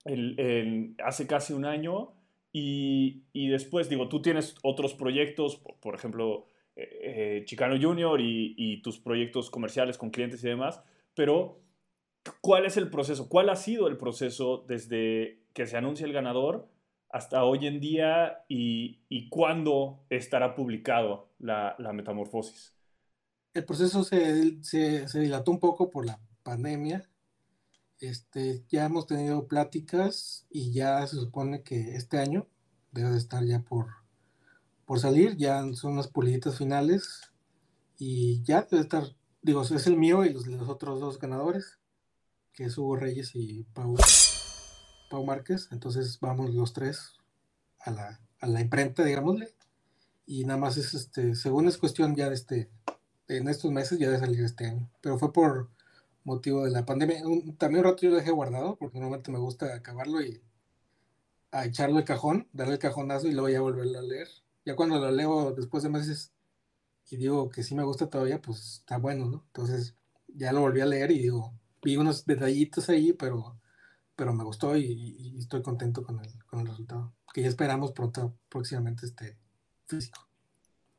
[0.05, 2.13] el, el, hace casi un año
[2.53, 8.81] y, y, después, digo, tú tienes otros proyectos, por, por ejemplo, eh, Chicano Junior y,
[8.81, 10.81] tus proyectos comerciales con clientes y demás,
[11.13, 11.61] pero
[12.41, 13.29] ¿cuál es el proceso?
[13.29, 16.69] ¿Cuál ha sido el proceso desde que se anuncia el ganador
[17.09, 22.75] hasta hoy en día y, cuándo estará publicado la, metamorfosis?
[23.53, 24.59] El proceso se,
[25.13, 27.09] dilató un poco por la pandemia.
[28.01, 32.47] Este, ya hemos tenido pláticas y ya se supone que este año
[32.91, 33.87] debe de estar ya por,
[34.85, 37.31] por salir, ya son las puliditas finales
[37.97, 39.03] y ya debe estar,
[39.41, 41.79] digo, es el mío y los, los otros dos ganadores,
[42.53, 43.95] que es Hugo Reyes y Pau,
[45.09, 47.17] Pau Márquez, entonces vamos los tres
[47.79, 49.53] a la, a la imprenta, digámosle,
[50.27, 52.69] y nada más es, este, según es cuestión ya de este,
[53.27, 55.69] en estos meses ya de salir este año, pero fue por
[56.23, 57.21] motivo de la pandemia.
[57.57, 60.41] también un rato yo lo dejé guardado, porque normalmente me gusta acabarlo y
[61.51, 64.27] echarlo el cajón, darle el cajonazo y luego ya volverlo a leer
[64.65, 66.33] ya cuando lo leo después de meses
[67.09, 69.43] y digo que sí me gusta todavía, pues está bueno, ¿no?
[69.47, 69.95] Entonces
[70.27, 73.57] ya lo volví a leer y digo, vi unos detallitos ahí, pero,
[74.15, 77.13] pero me gustó y, estoy contento con el, con el, resultado.
[77.33, 79.37] Que ya esperamos pronto, próximamente este
[79.85, 80.27] físico.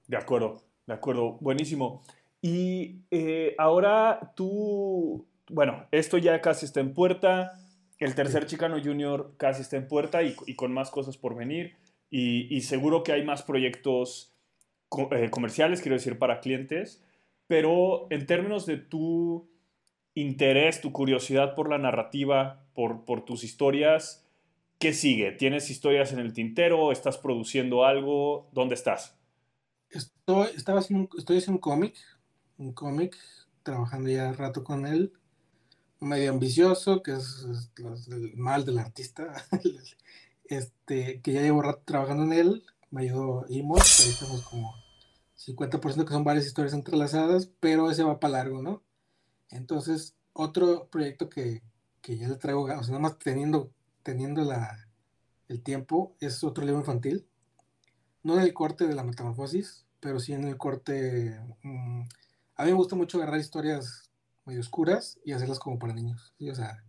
[0.07, 2.05] De acuerdo, de acuerdo, buenísimo.
[2.41, 7.59] Y eh, ahora tú, bueno, esto ya casi está en puerta,
[7.99, 11.75] el tercer Chicano Junior casi está en puerta y, y con más cosas por venir.
[12.11, 14.33] Y, seguro que hay más proyectos
[15.11, 17.05] eh, comerciales, quiero decir, para clientes.
[17.47, 19.49] Pero en términos de tu
[20.15, 24.27] interés, tu curiosidad por la narrativa, por, por tus historias,
[24.79, 25.33] ¿qué sigue?
[25.33, 26.93] ¿Tienes historias en el tintero?
[26.93, 28.49] ¿Estás produciendo algo?
[28.53, 29.17] ¿Dónde estás?
[29.91, 31.95] Estoy, estaba haciendo, estoy haciendo un cómic,
[32.59, 33.17] un cómic,
[33.63, 35.13] trabajando ya rato con él,
[36.01, 37.47] medio ambicioso, que es,
[38.09, 39.45] el mal del artista,
[40.49, 44.75] este, que ya llevo rato trabajando en él, me ayudó Imos, ahí estamos como
[45.37, 48.83] 50% que son varias historias entrelazadas, pero ese va para largo, ¿no?
[49.51, 51.63] Entonces, otro proyecto que,
[52.01, 53.71] que ya le traigo, o sea, nada más teniendo,
[54.03, 54.87] teniendo la,
[55.49, 57.27] el tiempo, es otro libro infantil.
[58.23, 61.41] No en el corte de la metamorfosis, pero sí en el corte...
[61.63, 62.03] Mm,
[62.57, 64.11] a mí me gusta mucho agarrar historias
[64.45, 66.35] muy oscuras y hacerlas como para niños.
[66.41, 66.83] O sea,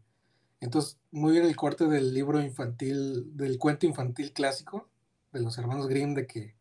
[0.60, 4.90] entonces, muy bien el corte del libro infantil, del cuento infantil clásico
[5.32, 6.56] de los hermanos Grimm, de que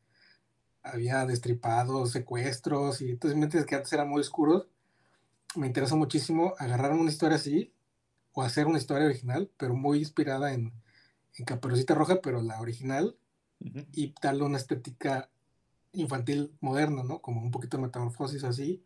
[0.82, 4.68] había destripados, secuestros, y entonces mientras que antes eran muy oscuros,
[5.56, 7.72] me interesa muchísimo agarrar una historia así,
[8.32, 10.72] o hacer una historia original, pero muy inspirada en,
[11.34, 13.16] en Caperucita Roja, pero la original,
[13.92, 15.30] y darle una estética
[15.92, 17.20] infantil moderna, ¿no?
[17.20, 18.84] Como un poquito de metamorfosis así.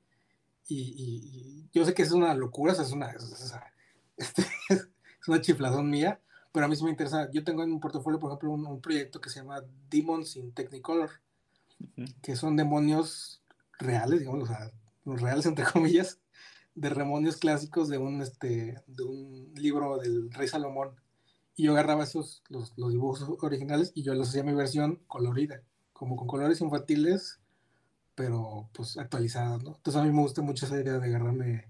[0.68, 3.54] Y, yo sé que es una locura, es una, es,
[4.16, 4.88] este, es
[5.28, 6.20] una chifladón mía,
[6.52, 7.30] pero a mí sí me interesa.
[7.32, 11.10] Yo tengo en un portafolio, por ejemplo, un, proyecto que se llama Demons in Technicolor,
[12.22, 13.42] que son demonios
[13.78, 14.70] reales, digamos, o sea,
[15.04, 16.18] reales entre comillas,
[16.74, 20.94] de demonios clásicos de un, este, de un libro del rey Salomón.
[21.56, 25.62] Y yo agarraba esos, los, los dibujos originales y yo los hacía mi versión colorida,
[25.92, 27.40] como con colores infantiles,
[28.14, 29.76] pero pues actualizadas, ¿no?
[29.76, 31.68] Entonces a mí me gusta mucho esa idea de agarrarme,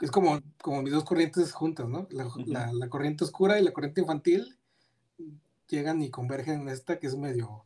[0.00, 2.08] es como, como mis dos corrientes juntas, ¿no?
[2.10, 4.58] La, la, corriente oscura y la corriente infantil
[5.68, 7.64] llegan y convergen en esta que es medio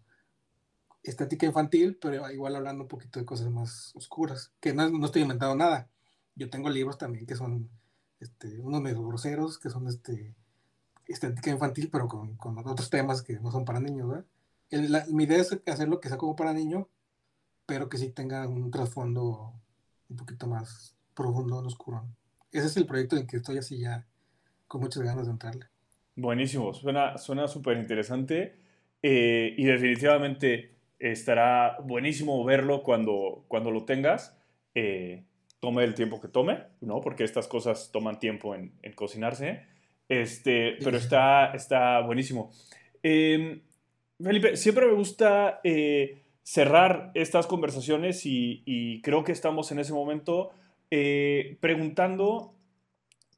[1.03, 5.23] estética infantil, pero igual hablando un poquito de cosas más oscuras, que no, no estoy
[5.23, 5.89] inventando nada.
[6.35, 7.71] Yo tengo libros también que son
[8.21, 10.35] este, unos medio groseros, que son este,
[11.07, 14.27] estética infantil, pero con, con otros temas que no son para niños, ¿verdad?
[15.11, 16.89] mi idea es hacer lo que sea como para niño,
[17.67, 19.53] pero que sí tenga un trasfondo
[20.09, 22.05] un poquito más profundo, oscuro.
[22.55, 24.07] Ese es el proyecto en el que estoy así ya
[24.67, 25.67] con muchas ganas de entrarle.
[26.17, 28.55] Buenísimo, suena súper interesante
[29.03, 34.35] eh, y definitivamente estará buenísimo verlo cuando, cuando lo tengas.
[34.75, 35.25] Eh,
[35.61, 37.03] tome el tiempo que tome, ¿no?
[37.03, 39.67] Porque estas cosas toman tiempo en, cocinarse.
[40.09, 42.51] Este, pero está, está buenísimo.
[43.03, 43.61] Em,
[44.19, 50.53] Felipe, siempre me gusta eh, cerrar estas conversaciones y, creo que estamos en ese momento
[50.97, 52.55] eh, preguntando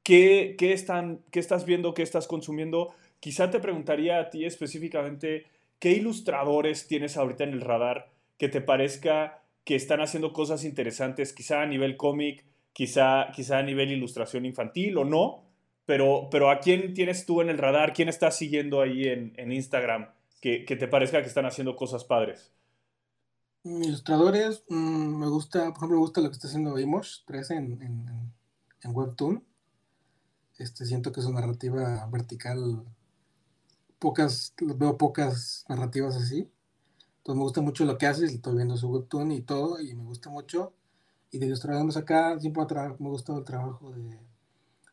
[0.03, 2.91] qué, qué, están, qué estás viendo, qué estás consumiendo.
[3.19, 5.47] Quizá te preguntaría a ti específicamente
[5.79, 11.33] ¿qué ilustradores tienes ahorita en el radar que te parezca que están haciendo cosas interesantes,
[11.33, 12.45] quizá a nivel cómic,
[12.75, 15.45] quizá, quizá a nivel ilustración infantil o no?
[15.87, 17.95] Pero, pero ¿a quién tienes tú en el radar?
[17.95, 20.11] ¿Quién estás siguiendo ahí en, en Instagram
[20.43, 22.53] que, que, te parezca que están haciendo cosas padres?
[23.69, 27.83] Ilustradores, mm, me gusta, por ejemplo, me gusta lo que está haciendo Amos 13 en,
[27.83, 29.43] en, Webtoon.
[30.57, 32.85] Este, siento que su narrativa vertical
[33.99, 36.49] pocas, veo pocas narrativas así.
[37.19, 40.05] Entonces me gusta mucho lo que hace, estoy viendo su webtoon y todo, y me
[40.05, 40.73] gusta mucho.
[41.33, 44.21] Y de ilustradores acá, siempre me ha gustado el trabajo de,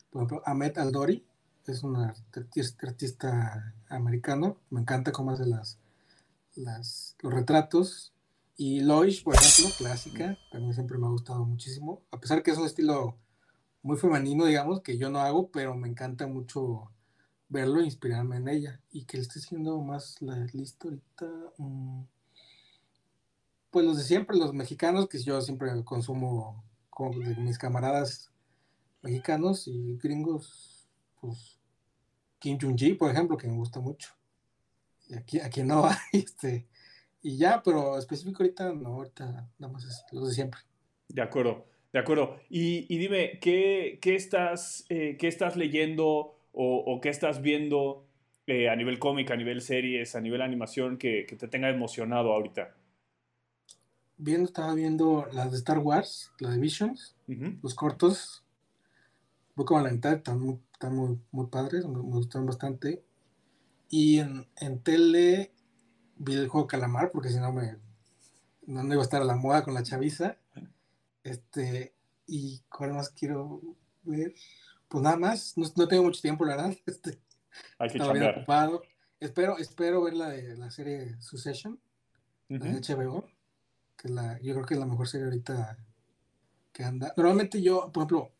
[0.09, 1.23] por ejemplo, Ahmed Aldori,
[1.67, 5.77] es un artista, americano, me encanta cómo hace las,
[6.55, 8.12] las, los retratos.
[8.55, 12.57] Y Loish, por ejemplo, clásica, también siempre me ha gustado muchísimo, a pesar que es
[12.57, 13.17] un estilo
[13.81, 16.89] muy femenino, digamos, que yo no hago, pero me encanta mucho
[17.49, 18.81] verlo e inspirarme en ella.
[18.91, 21.25] Y que él esté siendo más la lista ahorita.
[21.57, 22.03] Mm,
[23.69, 28.31] pues los de siempre, los mexicanos, que yo siempre consumo con mis camaradas
[29.01, 30.87] mexicanos y gringos,
[31.19, 31.59] pues
[32.39, 34.13] Kim Jong-ji, por ejemplo, que me gusta mucho.
[35.09, 36.67] Y aquí, aquí no hay, este,
[37.23, 40.59] y ya, pero específico ahorita, no, ahorita nada más es los de siempre.
[41.07, 42.37] De acuerdo, de acuerdo.
[42.49, 48.05] Y, dime, ¿qué, qué estás, eh, ¿qué estás leyendo o, qué estás viendo
[48.45, 52.75] eh, a nivel cómic, a nivel series, a nivel animación que, te tenga emocionado ahorita?
[54.17, 57.15] Viendo, estaba viendo las de Star Wars, las de Visions,
[57.61, 58.43] los cortos.
[59.55, 63.01] voy como a la mitad, están muy, están muy, muy padres, me, me gustaron bastante.
[63.89, 65.53] Y en, en tele
[66.23, 67.77] vi el juego Calamar, porque si no me
[68.65, 70.37] no, no iba a estar a la moda con la chaviza.
[71.23, 71.93] Este,
[72.27, 73.61] y cuál más quiero
[74.03, 74.33] ver.
[74.87, 76.77] Pues nada más, no, no tengo mucho tiempo, la verdad.
[76.85, 77.19] Este,
[77.77, 78.83] Hay que estaba bien ocupado.
[79.19, 81.79] Espero, espero ver la de la serie Succession,
[82.49, 82.79] la de Ujú.
[82.79, 83.27] HBO,
[83.95, 85.77] que es la, yo creo que es la mejor serie ahorita
[86.73, 87.13] que anda.
[87.15, 88.31] Normalmente yo, por ejemplo,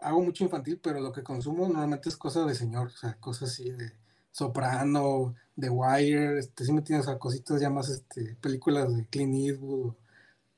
[0.00, 3.50] hago mucho infantil, pero lo que consumo normalmente es cosas de señor, o sea, cosas
[3.50, 3.92] así de
[4.36, 9.34] Soprano, The Wire, este, sí me tienes a cositas ya más, este, películas de Clint
[9.34, 9.94] Eastwood,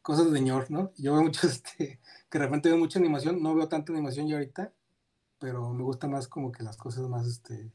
[0.02, 0.90] cosas de señor, ¿no?
[0.96, 4.34] Yo veo mucho, este, que de repente veo mucha animación, no veo tanta animación ya
[4.34, 4.72] ahorita,
[5.38, 7.70] pero me gusta más como que las cosas más, este,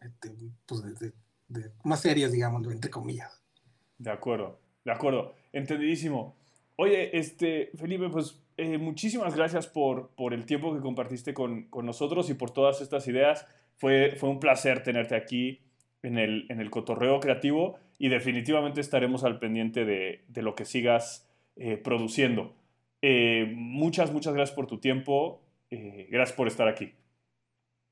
[0.00, 0.32] este,
[0.64, 1.12] pues de, de-
[1.48, 3.42] de- más serias, digamos, entre comillas.
[3.98, 6.36] De acuerdo, de acuerdo, entendidísimo.
[6.76, 11.84] Oye, este, Felipe, pues eh, muchísimas gracias por, por el tiempo que compartiste con, con
[11.84, 13.44] nosotros y por todas estas ideas.
[13.82, 15.58] Fue, fue un placer tenerte aquí
[16.04, 20.64] en el, en el cotorreo creativo y definitivamente estaremos al pendiente de, de lo que
[20.64, 22.54] sigas eh, produciendo.
[23.02, 25.42] Eh, muchas, muchas gracias por tu tiempo.
[25.72, 26.92] eh, gracias por estar aquí.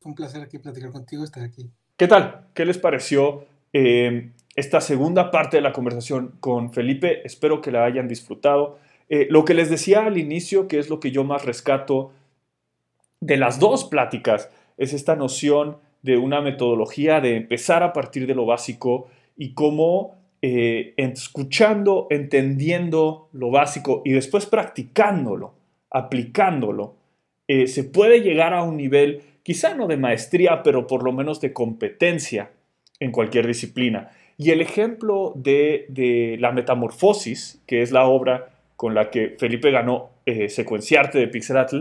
[0.00, 1.68] Fue un placer aquí platicar contigo, estar aquí.
[1.96, 2.46] ¿Qué tal?
[2.54, 7.26] ¿Qué les pareció esta segunda parte de la conversación con Felipe?
[7.26, 8.78] Espero que la hayan disfrutado.
[9.08, 12.12] Lo que les decía al inicio, que es lo que yo más rescato
[13.20, 14.50] de las dos pláticas,
[14.80, 20.16] es esta noción de una metodología de empezar a partir de lo básico y cómo
[20.42, 25.54] eh, escuchando, entendiendo lo básico y después practicándolo,
[25.90, 26.96] aplicándolo,
[27.46, 31.40] eh, se puede llegar a un nivel, quizá no de maestría, pero por lo menos
[31.40, 32.50] de competencia
[32.98, 34.10] en cualquier disciplina.
[34.38, 39.70] Y el ejemplo de, de La Metamorfosis, que es la obra con la que Felipe
[39.70, 41.80] ganó eh, Secuenciarte de Pixelatl,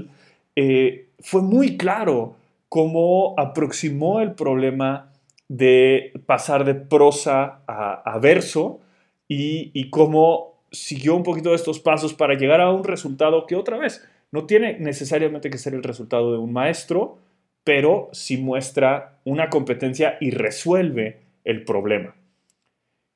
[0.57, 2.35] eh, fue muy claro
[2.69, 5.11] cómo aproximó el problema
[5.47, 8.79] de pasar de prosa a, verso
[9.27, 13.55] y, y cómo siguió un poquito de estos pasos para llegar a un resultado que
[13.55, 17.17] otra vez no tiene necesariamente que ser el resultado de un maestro,
[17.63, 22.15] pero sí muestra una competencia y resuelve el problema.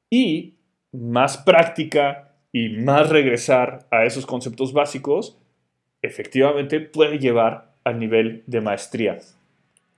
[0.10, 0.56] Y
[0.92, 5.38] más práctica y más regresar a esos conceptos básicos,
[6.02, 9.20] efectivamente puede llevar al nivel de maestría.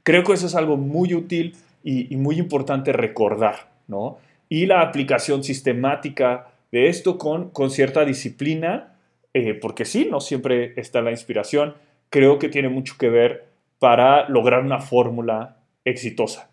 [0.06, 4.20] Creo que eso es algo muy útil y, y muy importante recordar, ¿no?
[4.48, 8.96] Y la aplicación sistemática de esto con, con cierta disciplina,
[9.34, 11.74] eh, porque sí, no siempre está la inspiración,
[12.10, 13.46] creo que tiene mucho que ver
[13.80, 16.50] para lograr una fórmula exitosa.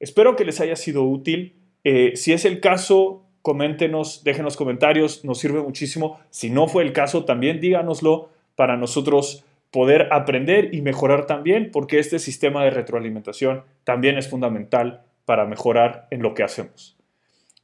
[0.00, 1.54] Espero que les haya sido útil.
[1.84, 6.20] Eh, si es el caso, coméntenos, déjenos comentarios, nos sirve muchísimo.
[6.30, 9.44] Si no fue el caso, también díganoslo para nosotros
[9.76, 16.08] poder aprender y mejorar también, porque este sistema de retroalimentación también es fundamental para mejorar
[16.10, 16.96] en lo que hacemos.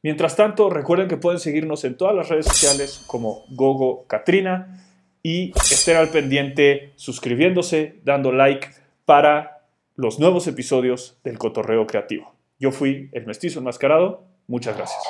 [0.03, 4.85] Mientras tanto, recuerden que pueden seguirnos en todas las redes sociales como Gogo Katrina
[5.23, 8.69] y estén al pendiente suscribiéndose, dando like
[9.07, 9.63] para
[9.97, 12.35] los nuevos episodios del Cotorreo Creativo.
[12.59, 14.27] Yo fui el mestizo enmascarado.
[14.49, 15.03] Muchas gracias.